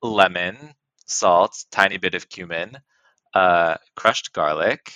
[0.02, 0.56] lemon,
[1.06, 2.78] salt, tiny bit of cumin,
[3.34, 4.92] uh, crushed garlic,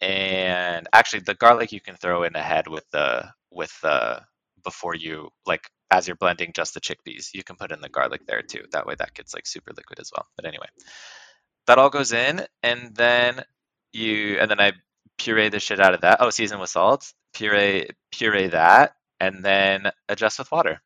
[0.00, 4.22] and actually the garlic you can throw in ahead with the with the
[4.62, 7.28] before you like as you're blending just the chickpeas.
[7.34, 8.64] You can put in the garlic there too.
[8.72, 10.26] That way that gets like super liquid as well.
[10.36, 10.66] But anyway,
[11.66, 13.42] that all goes in, and then
[13.92, 14.72] you and then I
[15.18, 16.18] puree the shit out of that.
[16.20, 17.12] Oh, season with salt.
[17.34, 20.80] Puree puree that, and then adjust with water.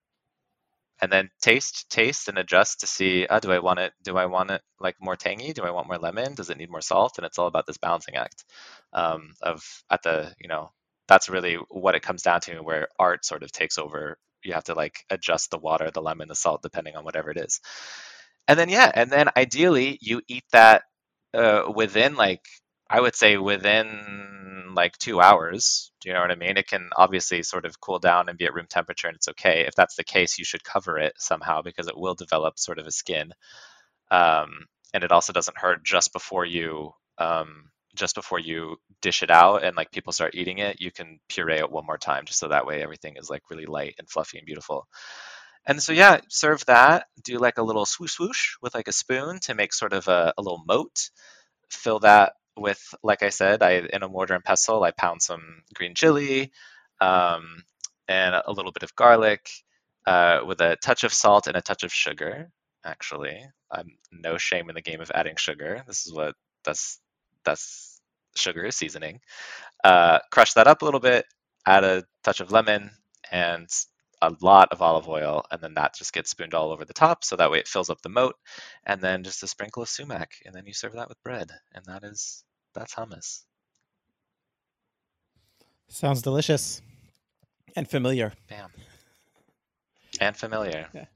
[1.00, 3.26] And then taste, taste, and adjust to see.
[3.30, 3.92] Oh, do I want it?
[4.02, 5.52] Do I want it like more tangy?
[5.52, 6.34] Do I want more lemon?
[6.34, 7.18] Does it need more salt?
[7.18, 8.44] And it's all about this balancing act
[8.92, 10.72] um, of at the you know
[11.08, 14.18] that's really what it comes down to, where art sort of takes over.
[14.48, 17.36] You have to like adjust the water, the lemon, the salt, depending on whatever it
[17.36, 17.60] is.
[18.48, 20.82] And then yeah, and then ideally you eat that
[21.34, 22.42] uh, within like
[22.90, 25.90] I would say within like two hours.
[26.00, 26.56] Do you know what I mean?
[26.56, 29.66] It can obviously sort of cool down and be at room temperature, and it's okay.
[29.66, 32.86] If that's the case, you should cover it somehow because it will develop sort of
[32.86, 33.32] a skin,
[34.10, 39.30] um, and it also doesn't hurt just before you um, just before you dish it
[39.30, 40.80] out and like people start eating it.
[40.80, 43.66] You can puree it one more time just so that way everything is like really
[43.66, 44.86] light and fluffy and beautiful.
[45.66, 47.06] And so yeah, serve that.
[47.22, 50.32] Do like a little swoosh swoosh with like a spoon to make sort of a,
[50.36, 51.10] a little moat.
[51.70, 55.62] Fill that with, like I said, I in a mortar and pestle, I pound some
[55.74, 56.52] green chili
[57.00, 57.62] um,
[58.08, 59.48] and a little bit of garlic
[60.06, 62.50] uh, with a touch of salt and a touch of sugar.
[62.84, 65.82] Actually, I'm no shame in the game of adding sugar.
[65.86, 66.34] This is what
[66.64, 66.98] that's
[67.48, 68.00] that's
[68.36, 69.20] sugar is seasoning.
[69.82, 71.24] Uh, crush that up a little bit.
[71.66, 72.90] Add a touch of lemon
[73.30, 73.68] and
[74.22, 77.24] a lot of olive oil, and then that just gets spooned all over the top,
[77.24, 78.34] so that way it fills up the moat,
[78.84, 81.84] and then just a sprinkle of sumac, and then you serve that with bread, and
[81.86, 82.42] that is
[82.74, 83.42] that's hummus.
[85.88, 86.82] Sounds delicious
[87.76, 88.32] and familiar.
[88.48, 88.70] Bam.
[90.20, 90.88] And familiar.
[90.92, 91.06] Yeah.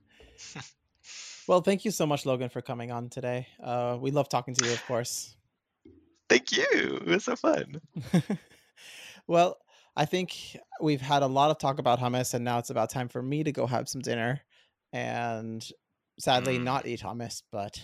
[1.47, 3.49] well, thank you so much, Logan, for coming on today.
[3.63, 5.35] Uh, we love talking to you, of course.
[6.33, 6.97] Thank you.
[6.97, 7.83] It was so fun.
[9.27, 9.59] well,
[9.95, 13.09] I think we've had a lot of talk about hummus, and now it's about time
[13.11, 14.41] for me to go have some dinner.
[14.95, 15.63] And
[16.19, 16.63] sadly, mm.
[16.63, 17.83] not eat hummus, but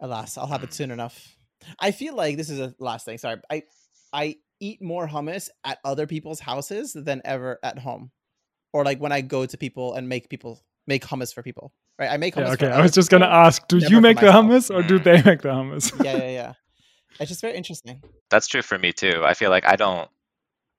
[0.00, 1.36] alas, I'll have it soon enough.
[1.78, 3.16] I feel like this is a last thing.
[3.16, 3.62] Sorry, I
[4.12, 8.10] I eat more hummus at other people's houses than ever at home,
[8.72, 11.72] or like when I go to people and make people make hummus for people.
[11.96, 12.46] Right, I make hummus.
[12.46, 15.22] Yeah, okay, I was just gonna ask: Do you make the hummus, or do they
[15.24, 15.92] make the hummus?
[16.04, 16.52] yeah, yeah, yeah.
[17.20, 18.02] It's just very interesting.
[18.30, 19.22] That's true for me too.
[19.24, 20.08] I feel like I don't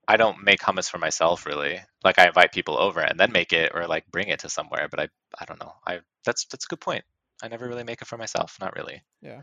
[0.08, 1.80] I don't make hummus for myself really.
[2.04, 4.88] Like I invite people over and then make it or like bring it to somewhere,
[4.90, 5.08] but I
[5.38, 5.72] I don't know.
[5.86, 7.04] I that's that's a good point.
[7.42, 9.02] I never really make it for myself, not really.
[9.22, 9.42] Yeah.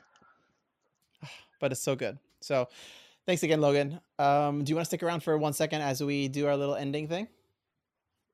[1.60, 2.20] But it's so good.
[2.40, 2.68] So
[3.26, 4.00] thanks again, Logan.
[4.20, 6.76] Um, do you want to stick around for one second as we do our little
[6.76, 7.28] ending thing?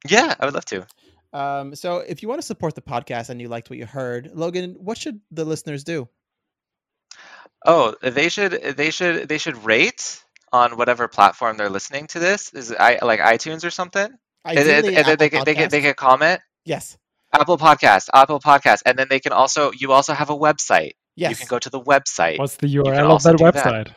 [0.05, 0.85] Yeah, I would love to.
[1.31, 4.31] Um, so if you want to support the podcast and you liked what you heard,
[4.33, 6.09] Logan, what should the listeners do?
[7.65, 10.21] Oh, they should they should they should rate
[10.51, 12.53] on whatever platform they're listening to this.
[12.53, 14.09] Is it I like iTunes or something?
[14.45, 16.41] Ideally, and, and they, can, they can they can comment.
[16.65, 16.97] Yes.
[17.31, 20.91] Apple Podcast, Apple Podcast, and then they can also you also have a website.
[21.15, 21.31] Yes.
[21.31, 22.39] You can go to the website.
[22.39, 23.85] What's the URL of that website?
[23.85, 23.95] That.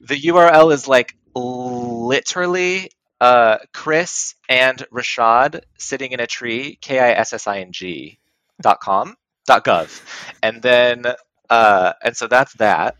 [0.00, 2.90] The URL is like literally
[3.20, 8.18] uh, Chris and Rashad sitting in a tree, K I S S I N G
[8.60, 9.16] dot com
[9.46, 10.02] dot gov,
[10.42, 11.04] and then
[11.50, 12.96] uh, and so that's that.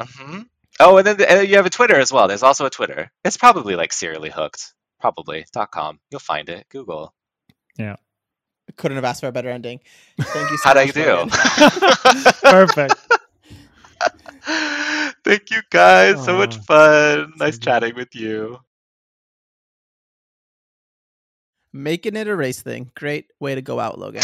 [0.00, 0.40] Mm-hmm.
[0.80, 2.26] Oh, and then, the, and you have a Twitter as well.
[2.28, 3.10] There's also a Twitter.
[3.24, 4.72] It's probably like serially hooked.
[5.00, 5.98] Probably .com.
[6.10, 6.66] You'll find it.
[6.70, 7.12] Google.
[7.76, 7.96] Yeah.
[8.76, 9.80] Couldn't have asked for a better ending.
[10.18, 11.28] Thank you so How'd I do?
[12.42, 12.94] Perfect.
[15.24, 16.24] Thank you guys.
[16.24, 17.32] So much fun.
[17.36, 17.62] so Nice good.
[17.64, 18.58] chatting with you.
[21.72, 22.90] Making it a race thing.
[22.94, 24.20] Great way to go out, Logan.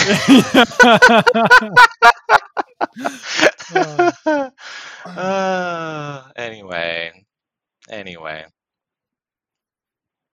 [5.16, 7.24] uh, anyway,
[7.90, 8.46] anyway.